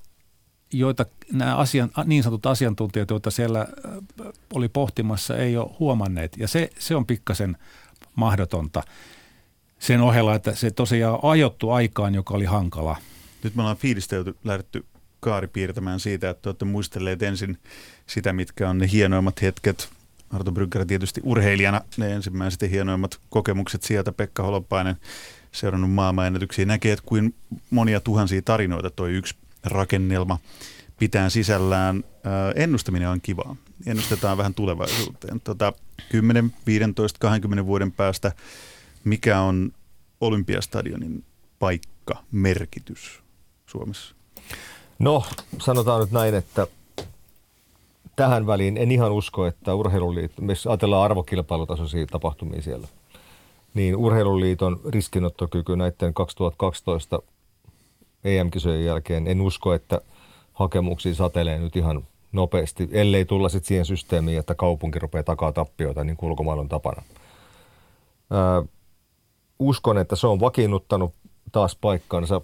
joita 0.72 1.06
nämä 1.32 1.56
asian, 1.56 1.90
niin 2.04 2.22
sanotut 2.22 2.46
asiantuntijat, 2.46 3.10
joita 3.10 3.30
siellä 3.30 3.60
äh, 3.60 4.26
oli 4.54 4.68
pohtimassa, 4.68 5.36
ei 5.36 5.56
ole 5.56 5.70
huomanneet. 5.78 6.36
Ja 6.36 6.48
se, 6.48 6.70
se 6.78 6.96
on 6.96 7.06
pikkasen 7.06 7.56
mahdotonta 8.14 8.82
sen 9.78 10.00
ohella, 10.00 10.34
että 10.34 10.54
se 10.54 10.70
tosiaan 10.70 11.18
ajottu 11.22 11.70
aikaan, 11.70 12.14
joka 12.14 12.34
oli 12.34 12.44
hankala. 12.44 12.96
Nyt 13.44 13.54
me 13.54 13.62
ollaan 13.62 13.76
fiilistelty, 13.76 14.36
lähdetty 14.44 14.84
kaari 15.20 15.46
piirtämään 15.46 16.00
siitä, 16.00 16.30
että 16.30 16.48
olette 16.48 16.64
muistelleet 16.64 17.22
ensin 17.22 17.58
sitä, 18.06 18.32
mitkä 18.32 18.70
on 18.70 18.78
ne 18.78 18.88
hienoimmat 18.92 19.42
hetket. 19.42 19.88
Arto 20.30 20.52
Brygger 20.52 20.86
tietysti 20.86 21.20
urheilijana 21.24 21.80
ne 21.96 22.12
ensimmäiset 22.12 22.70
hienoimmat 22.70 23.20
kokemukset 23.30 23.82
sieltä. 23.82 24.12
Pekka 24.12 24.42
Holopainen 24.42 24.96
seurannut 25.52 25.90
maailmanennätyksiä. 25.90 26.64
Näkee, 26.64 26.92
että 26.92 27.04
kuin 27.06 27.34
monia 27.70 28.00
tuhansia 28.00 28.42
tarinoita 28.42 28.90
toi 28.90 29.12
yksi 29.12 29.34
rakennelma 29.64 30.38
pitää 30.98 31.30
sisällään. 31.30 32.04
Ennustaminen 32.54 33.08
on 33.08 33.20
kivaa. 33.20 33.56
Ennustetaan 33.86 34.38
vähän 34.38 34.54
tulevaisuuteen. 34.54 35.40
Tota, 35.40 35.72
10, 36.10 36.52
15, 36.66 37.18
20 37.18 37.66
vuoden 37.66 37.92
päästä, 37.92 38.32
mikä 39.04 39.40
on 39.40 39.72
Olympiastadionin 40.20 41.24
paikka, 41.58 42.24
merkitys 42.32 43.22
Suomessa? 43.66 44.14
No, 44.98 45.24
sanotaan 45.60 46.00
nyt 46.00 46.10
näin, 46.10 46.34
että 46.34 46.66
tähän 48.16 48.46
väliin 48.46 48.76
en 48.76 48.92
ihan 48.92 49.12
usko, 49.12 49.46
että 49.46 49.74
urheiluliitto, 49.74 50.42
me 50.42 50.54
ajatellaan 50.68 51.04
arvokilpailutasoisia 51.04 52.06
tapahtumia 52.06 52.62
siellä, 52.62 52.88
niin 53.74 53.96
urheiluliiton 53.96 54.80
riskinottokyky 54.88 55.76
näiden 55.76 56.14
2012 56.14 57.22
EM-kisojen 58.36 58.84
jälkeen. 58.84 59.26
En 59.26 59.40
usko, 59.40 59.74
että 59.74 60.00
hakemuksia 60.52 61.14
satelee 61.14 61.58
nyt 61.58 61.76
ihan 61.76 62.06
nopeasti, 62.32 62.88
ellei 62.92 63.24
tulla 63.24 63.48
sitten 63.48 63.68
siihen 63.68 63.86
systeemiin, 63.86 64.38
että 64.38 64.54
kaupunki 64.54 64.98
rupeaa 64.98 65.22
takaa 65.22 65.52
tappioita 65.52 66.04
niin 66.04 66.16
kuin 66.16 66.30
ulkomailla 66.30 66.60
on 66.60 66.68
tapana. 66.68 67.02
Ää, 68.30 68.62
uskon, 69.58 69.98
että 69.98 70.16
se 70.16 70.26
on 70.26 70.40
vakiinnuttanut 70.40 71.14
taas 71.52 71.76
paikkansa. 71.80 72.40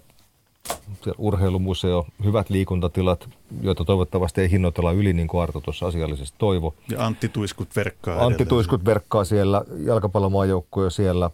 Urheilumuseo, 1.17 2.05
hyvät 2.23 2.49
liikuntatilat, 2.49 3.29
joita 3.61 3.85
toivottavasti 3.85 4.41
ei 4.41 4.51
hinnoitella 4.51 4.91
yli, 4.91 5.13
niin 5.13 5.27
kuin 5.27 5.41
Arto 5.41 5.61
tuossa 5.61 5.87
asiallisesti 5.87 6.35
toivo. 6.37 6.75
Ja 6.89 7.05
Antti 7.05 7.29
Tuiskut 7.29 7.75
verkkaa. 7.75 8.25
Antti 8.25 8.45
Tuiskut 8.45 8.85
verkkaa 8.85 9.23
siellä, 9.23 9.63
jalkapallomaajoukkue 9.85 10.89
siellä. 10.89 11.29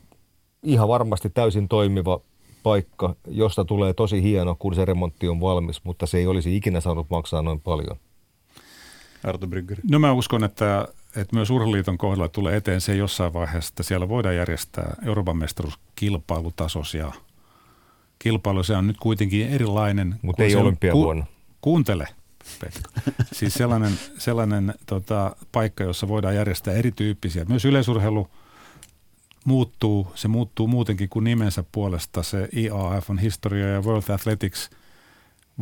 Ihan 0.63 0.87
varmasti 0.87 1.29
täysin 1.29 1.67
toimiva 1.67 2.19
paikka, 2.63 3.15
josta 3.27 3.65
tulee 3.65 3.93
tosi 3.93 4.23
hieno, 4.23 4.55
kun 4.55 4.75
se 4.75 4.85
remontti 4.85 5.27
on 5.27 5.41
valmis, 5.41 5.81
mutta 5.83 6.05
se 6.05 6.17
ei 6.17 6.27
olisi 6.27 6.55
ikinä 6.55 6.81
saanut 6.81 7.09
maksaa 7.09 7.41
noin 7.41 7.61
paljon. 7.61 7.97
Arto 9.23 9.47
Brygger. 9.47 9.77
No 9.89 9.99
mä 9.99 10.13
uskon, 10.13 10.43
että, 10.43 10.87
että 11.15 11.35
myös 11.35 11.49
Urheiluliiton 11.49 11.97
kohdalla 11.97 12.27
tulee 12.27 12.55
eteen 12.55 12.81
se 12.81 12.95
jossain 12.95 13.33
vaiheessa, 13.33 13.71
että 13.71 13.83
siellä 13.83 14.09
voidaan 14.09 14.35
järjestää 14.35 14.95
Euroopan 15.05 15.37
mestaruuskilpailutasoisia 15.37 17.11
kilpailu. 18.19 18.63
Se 18.63 18.75
on 18.75 18.87
nyt 18.87 18.97
kuitenkin 18.97 19.47
erilainen. 19.47 20.15
Mutta 20.21 20.43
ei 20.43 20.55
olympiavuonna. 20.55 21.25
Ku, 21.25 21.31
kuuntele, 21.61 22.07
Pekka. 22.59 22.89
Siis 23.31 23.53
sellainen, 23.53 23.91
sellainen 24.17 24.73
tota, 24.85 25.35
paikka, 25.51 25.83
jossa 25.83 26.07
voidaan 26.07 26.35
järjestää 26.35 26.73
erityyppisiä, 26.73 27.45
myös 27.45 27.65
yleisurheilu– 27.65 28.27
muuttuu, 29.45 30.11
se 30.15 30.27
muuttuu 30.27 30.67
muutenkin 30.67 31.09
kuin 31.09 31.23
nimensä 31.23 31.63
puolesta. 31.71 32.23
Se 32.23 32.49
IAF 32.55 33.09
on 33.09 33.19
historia 33.19 33.67
ja 33.67 33.81
World 33.81 34.09
Athletics 34.09 34.69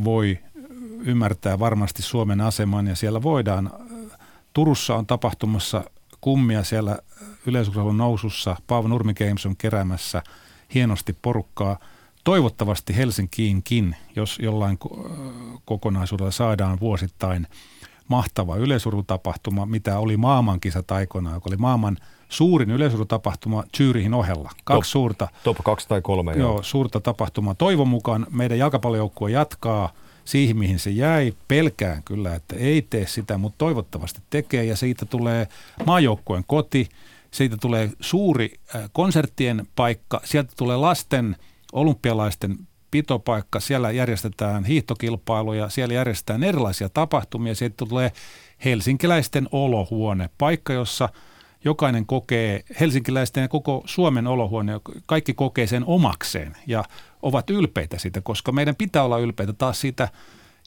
voi 0.03 0.39
ymmärtää 1.05 1.59
varmasti 1.59 2.01
Suomen 2.01 2.41
aseman 2.41 2.87
ja 2.87 2.95
siellä 2.95 3.23
voidaan, 3.23 3.71
Turussa 4.53 4.95
on 4.95 5.05
tapahtumassa 5.05 5.83
kummia 6.21 6.63
siellä 6.63 6.99
yleisurheilun 7.45 7.97
nousussa. 7.97 8.55
Paavo 8.67 8.87
Nurmi 8.87 9.13
Games 9.13 9.45
on 9.45 9.57
keräämässä 9.57 10.23
hienosti 10.73 11.13
porukkaa. 11.21 11.79
Toivottavasti 12.23 12.95
Helsinkiinkin, 12.95 13.95
jos 14.15 14.39
jollain 14.41 14.79
kokonaisuudella 15.65 16.31
saadaan 16.31 16.79
vuosittain 16.79 17.47
mahtava 18.07 18.55
yleisurheilutapahtuma, 18.55 19.65
mitä 19.65 19.99
oli 19.99 20.17
maailmankisat 20.17 20.91
aikoinaan, 20.91 21.35
joka 21.35 21.49
oli 21.49 21.57
maailman– 21.57 21.97
suurin 22.29 22.71
yleisurheilu 22.71 23.63
Zyrihin 23.77 24.13
ohella. 24.13 24.51
Kaksi 24.63 24.89
top, 24.89 24.91
suurta. 24.91 25.27
Top 25.43 25.57
kaksi 25.63 25.87
tai 25.87 26.01
kolme. 26.01 26.31
Joo, 26.31 26.39
joo. 26.39 26.63
suurta 26.63 26.99
tapahtumaa. 26.99 27.55
Toivon 27.55 27.87
mukaan 27.87 28.27
meidän 28.31 28.57
jalkapallojoukkue 28.57 29.31
jatkaa 29.31 29.91
siihen, 30.25 30.57
mihin 30.57 30.79
se 30.79 30.89
jäi. 30.89 31.33
Pelkään 31.47 32.03
kyllä, 32.03 32.35
että 32.35 32.55
ei 32.55 32.81
tee 32.81 33.07
sitä, 33.07 33.37
mutta 33.37 33.57
toivottavasti 33.57 34.21
tekee 34.29 34.63
ja 34.63 34.75
siitä 34.75 35.05
tulee 35.05 35.47
maajoukkueen 35.85 36.43
koti. 36.47 36.89
Siitä 37.31 37.57
tulee 37.57 37.91
suuri 37.99 38.53
äh, 38.75 38.89
konserttien 38.91 39.67
paikka. 39.75 40.21
Sieltä 40.23 40.53
tulee 40.57 40.77
lasten 40.77 41.35
olympialaisten 41.73 42.57
pitopaikka. 42.91 43.59
Siellä 43.59 43.91
järjestetään 43.91 44.63
hiihtokilpailuja, 44.63 45.69
siellä 45.69 45.93
järjestetään 45.93 46.43
erilaisia 46.43 46.89
tapahtumia. 46.89 47.55
Sieltä 47.55 47.75
tulee 47.77 48.11
helsinkiläisten 48.65 49.47
olohuone, 49.51 50.29
paikka, 50.37 50.73
jossa– 50.73 51.09
jokainen 51.65 52.05
kokee, 52.05 52.63
helsinkiläisten 52.79 53.41
ja 53.41 53.47
koko 53.47 53.83
Suomen 53.85 54.27
olohuone, 54.27 54.73
kaikki 55.05 55.33
kokee 55.33 55.67
sen 55.67 55.83
omakseen 55.85 56.57
ja 56.67 56.83
ovat 57.21 57.49
ylpeitä 57.49 57.97
siitä, 57.97 58.21
koska 58.21 58.51
meidän 58.51 58.75
pitää 58.75 59.03
olla 59.03 59.19
ylpeitä 59.19 59.53
taas 59.53 59.81
siitä 59.81 60.09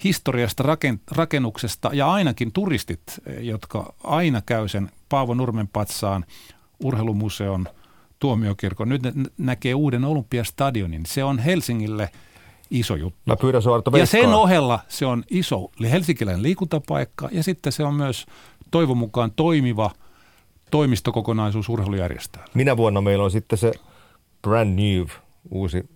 historiasta, 0.05 0.77
rakennuksesta 1.11 1.91
ja 1.93 2.13
ainakin 2.13 2.53
turistit, 2.53 3.03
jotka 3.41 3.95
aina 4.05 4.43
käy 4.47 4.69
sen 4.69 4.91
Paavo 5.09 5.35
Nurmen 5.35 5.69
patsaan, 5.69 6.25
urheilumuseon, 6.85 7.69
tuomiokirkon, 8.19 8.89
nyt 8.89 9.03
ne 9.03 9.13
näkee 9.39 9.75
uuden 9.75 10.05
Olympiastadionin. 10.05 11.07
Se 11.07 11.25
on 11.25 11.39
Helsingille 11.39 12.09
iso 12.71 12.97
juttu. 12.97 13.21
Mä 13.27 13.37
pyydän 13.37 13.63
Ja 13.99 14.07
sen 14.07 14.35
ohella 14.35 14.81
se 14.89 15.07
on 15.07 15.25
iso 15.31 15.71
helsinkiläinen 15.83 16.43
liikuntapaikka 16.43 17.29
ja 17.33 17.43
sitten 17.43 17.73
se 17.73 17.85
on 17.85 17.95
myös 17.95 18.27
toivon 18.71 18.97
mukaan 18.97 19.31
toimiva– 19.31 19.91
toimistokokonaisuus 20.73 21.69
urheilujärjestää. 21.69 22.45
Minä 22.55 22.77
vuonna 22.77 23.01
meillä 23.01 23.25
on 23.25 23.31
sitten 23.31 23.59
se 23.59 23.73
brand 24.43 24.79
new 24.79 25.07
uusi 25.51 25.91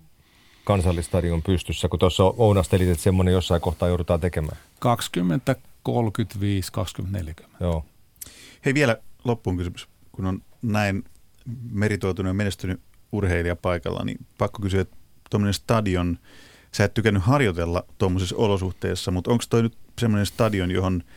kansallistadion 0.65 1.43
pystyssä, 1.43 1.89
kun 1.89 1.99
tuossa 1.99 2.25
ounastelit, 2.25 2.89
että 2.89 3.03
semmoinen 3.03 3.33
jossain 3.33 3.61
kohtaa 3.61 3.89
joudutaan 3.89 4.21
tekemään. 4.21 4.57
20, 4.81 5.57
35, 5.83 6.73
20, 6.73 7.19
40. 7.19 7.65
Joo. 7.65 7.85
Hei 8.65 8.75
vielä 8.75 8.97
loppuun 9.25 9.57
kysymys. 9.57 9.89
Kun 10.13 10.27
on 10.27 10.43
näin 10.63 11.05
meritoitunut 11.71 12.31
ja 12.31 12.35
menestynyt 12.35 12.81
urheilija 13.13 13.57
paikalla, 13.57 14.05
niin 14.05 14.19
pakko 14.39 14.63
kysyä, 14.63 14.81
että 14.81 14.97
tuommoinen 15.31 15.55
stadion, 15.55 16.19
sä 16.73 16.85
et 16.85 16.95
tykännyt 16.95 17.23
harjoitella 17.23 17.85
tuommoisissa 17.99 18.37
olosuhteissa, 18.37 19.11
mutta 19.11 19.31
onko 19.31 19.45
toi 19.51 19.63
nyt 19.63 19.77
semmoinen 19.99 20.27
stadion, 20.27 20.71
johon– 20.71 21.03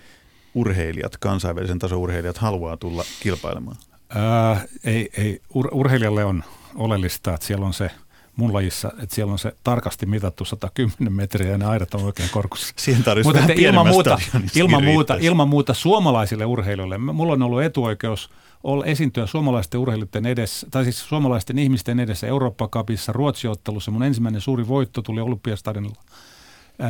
urheilijat, 0.54 1.18
kansainvälisen 1.18 1.80
tason 1.80 1.98
urheilijat 1.98 2.38
haluaa 2.38 2.78
tulla 2.78 3.04
kilpailemaan? 3.20 3.78
Ää, 4.10 4.62
ei, 4.84 5.10
ei. 5.18 5.42
Ur, 5.56 5.70
urheilijalle 5.72 6.26
on 6.26 6.44
oleellista, 6.76 7.34
että 7.34 7.48
siellä 7.48 7.66
on 7.66 7.74
se 7.74 7.92
mun 8.36 8.54
lajissa, 8.54 8.92
että 9.04 9.16
siellä 9.16 9.32
on 9.32 9.40
se 9.40 9.56
tarkasti 9.64 10.06
mitattu 10.06 10.46
110 10.46 11.14
metriä 11.14 11.52
ja 11.52 11.58
ne 11.58 11.66
aidat 11.66 11.94
on 11.94 12.04
oikein 12.04 12.30
korkussa. 12.30 12.74
Siihen 12.78 13.04
Mutta 13.24 13.40
ilman 13.56 13.88
muuta, 13.88 14.20
ilman, 14.56 14.84
muuta, 14.84 15.18
ilman 15.20 15.48
muuta 15.48 15.74
suomalaisille 15.74 16.46
urheilijoille, 16.46 16.98
mulla 16.98 17.34
on 17.34 17.42
ollut 17.42 17.64
etuoikeus 17.64 18.30
olla 18.64 18.86
esiintyä 18.86 19.26
suomalaisten 19.26 19.80
urheilijoiden 19.80 20.26
edessä, 20.26 20.68
tai 20.72 20.84
siis 20.84 21.10
suomalaisten 21.10 21.60
ihmisten 21.60 22.00
edessä 22.00 22.28
Eurooppa-kapissa, 22.28 23.12
Ruotsiottelussa. 23.12 23.92
Mun 23.92 24.04
ensimmäinen 24.04 24.42
suuri 24.42 24.68
voitto 24.68 25.02
tuli 25.02 25.22
Olympiastadionilla 25.22 26.02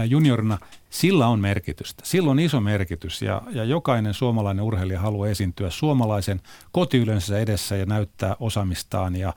juniorina, 0.10 0.58
sillä 0.90 1.28
on 1.28 1.40
merkitystä. 1.40 2.04
Sillä 2.06 2.32
on 2.32 2.40
iso 2.40 2.62
merkitys 2.62 3.22
ja, 3.22 3.42
ja 3.52 3.64
jokainen 3.64 4.14
suomalainen 4.14 4.66
urheilija 4.66 5.00
haluaa 5.00 5.28
esiintyä 5.28 5.70
suomalaisen 5.70 6.42
kotiyleensä 6.72 7.40
edessä 7.40 7.76
ja 7.76 7.86
näyttää 7.86 8.36
osaamistaan 8.40 9.16
ja 9.16 9.34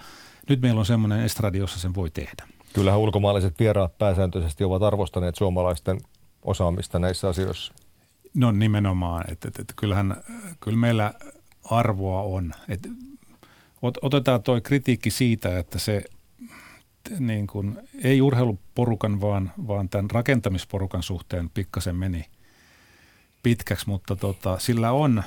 nyt 0.48 0.61
meillä 0.61 0.78
on 0.78 0.86
semmoinen 0.86 1.20
estradi, 1.20 1.59
jossa 1.59 1.78
sen 1.78 1.94
voi 1.94 2.11
tehdä. 2.11 2.48
Kyllähän 2.72 3.00
ulkomaalaiset 3.00 3.59
vieraat 3.59 3.98
pääsääntöisesti 3.98 4.64
ovat 4.64 4.82
arvostaneet 4.82 5.34
suomalaisten 5.34 6.00
osaamista 6.42 6.98
näissä 6.98 7.28
asioissa. 7.28 7.74
No 8.34 8.53
nimenomaan, 8.53 9.24
että, 9.32 9.48
että, 9.48 9.62
että 9.62 9.74
kyllähän 9.76 10.16
kyllä 10.61 10.76
meillä 10.76 11.14
arvoa 11.70 12.22
on. 12.22 12.53
Että 12.68 12.88
otetaan 14.03 14.42
tuo 14.42 14.61
kritiikki 14.61 15.11
siitä, 15.11 15.59
että 15.59 15.78
se 15.78 16.05
niin 17.18 17.46
kuin, 17.46 17.78
ei 18.04 18.20
urheiluporukan, 18.20 19.20
vaan, 19.20 19.52
vaan 19.68 19.88
tämän 19.88 20.10
rakentamisporukan 20.10 21.02
suhteen 21.02 21.50
pikkasen 21.50 21.96
meni 21.96 22.26
pitkäksi, 23.42 23.88
mutta 23.88 24.16
tota, 24.16 24.58
sillä, 24.58 24.92
on, 24.92 25.22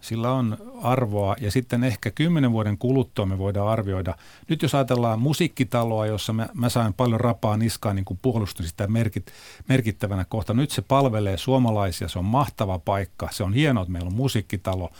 sillä 0.00 0.32
on 0.32 0.56
arvoa 0.82 1.36
ja 1.40 1.50
sitten 1.50 1.84
ehkä 1.84 2.10
kymmenen 2.10 2.52
vuoden 2.52 2.78
kuluttua 2.78 3.26
me 3.26 3.38
voidaan 3.38 3.68
arvioida. 3.68 4.14
Nyt 4.48 4.62
jos 4.62 4.74
ajatellaan 4.74 5.18
musiikkitaloa, 5.18 6.06
jossa 6.06 6.32
mä, 6.32 6.48
mä 6.54 6.68
sain 6.68 6.94
paljon 6.94 7.20
rapaa 7.20 7.56
niskaan, 7.56 7.96
niin 7.96 8.04
kuin 8.04 8.18
puolustin 8.22 8.66
sitä 8.66 8.86
merkit, 8.86 9.32
merkittävänä 9.68 10.24
kohta. 10.24 10.54
Nyt 10.54 10.70
se 10.70 10.82
palvelee 10.82 11.36
suomalaisia, 11.36 12.08
se 12.08 12.18
on 12.18 12.24
mahtava 12.24 12.78
paikka, 12.78 13.28
se 13.30 13.44
on 13.44 13.52
hienoa, 13.52 13.82
että 13.82 13.92
meillä 13.92 14.08
on 14.08 14.16
musiikkitalo, 14.16 14.90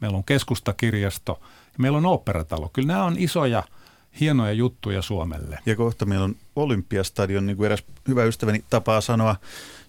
meillä 0.00 0.16
on 0.16 0.24
keskustakirjasto 0.24 1.38
ja 1.42 1.78
meillä 1.78 1.98
on 1.98 2.06
operatalo. 2.06 2.70
Kyllä 2.72 2.86
nämä 2.86 3.04
on 3.04 3.16
isoja– 3.18 3.62
hienoja 4.20 4.52
juttuja 4.52 5.02
Suomelle. 5.02 5.58
Ja 5.66 5.76
kohta 5.76 6.06
meillä 6.06 6.24
on 6.24 6.36
Olympiastadion, 6.56 7.46
niin 7.46 7.56
kuin 7.56 7.66
eräs 7.66 7.84
hyvä 8.08 8.24
ystäväni 8.24 8.64
tapaa 8.70 9.00
sanoa, 9.00 9.36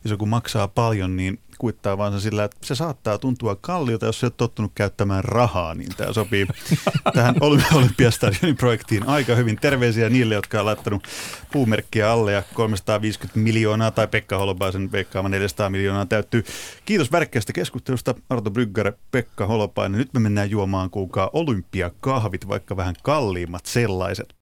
jos 0.03 0.11
joku 0.11 0.25
maksaa 0.25 0.67
paljon, 0.67 1.15
niin 1.15 1.39
kuittaa 1.57 1.97
vaan 1.97 2.21
sillä, 2.21 2.43
että 2.43 2.57
se 2.61 2.75
saattaa 2.75 3.17
tuntua 3.17 3.55
kalliolta, 3.55 4.05
jos 4.05 4.19
se 4.19 4.25
on 4.25 4.31
tottunut 4.37 4.71
käyttämään 4.75 5.23
rahaa, 5.23 5.75
niin 5.75 5.89
tämä 5.97 6.13
sopii 6.13 6.47
tähän 7.15 7.35
Olympiastadionin 7.73 8.57
projektiin 8.57 9.07
aika 9.07 9.35
hyvin. 9.35 9.57
Terveisiä 9.61 10.09
niille, 10.09 10.35
jotka 10.35 10.59
on 10.59 10.65
laittanut 10.65 11.07
puumerkkiä 11.51 12.11
alle 12.11 12.31
ja 12.31 12.43
350 12.53 13.39
miljoonaa 13.39 13.91
tai 13.91 14.07
Pekka 14.07 14.37
Holopaisen 14.37 14.91
veikkaama 14.91 15.29
400 15.29 15.69
miljoonaa 15.69 16.05
täyttyy. 16.05 16.43
Kiitos 16.85 17.11
värkkäistä 17.11 17.53
keskustelusta 17.53 18.15
Arto 18.29 18.51
Brygger, 18.51 18.93
Pekka 19.11 19.45
Holopainen. 19.45 19.99
Nyt 19.99 20.13
me 20.13 20.19
mennään 20.19 20.49
juomaan 20.49 20.89
kuulkaa 20.89 21.29
olympiakahvit, 21.33 22.47
vaikka 22.47 22.77
vähän 22.77 22.95
kalliimmat 23.03 23.65
sellaiset. 23.65 24.29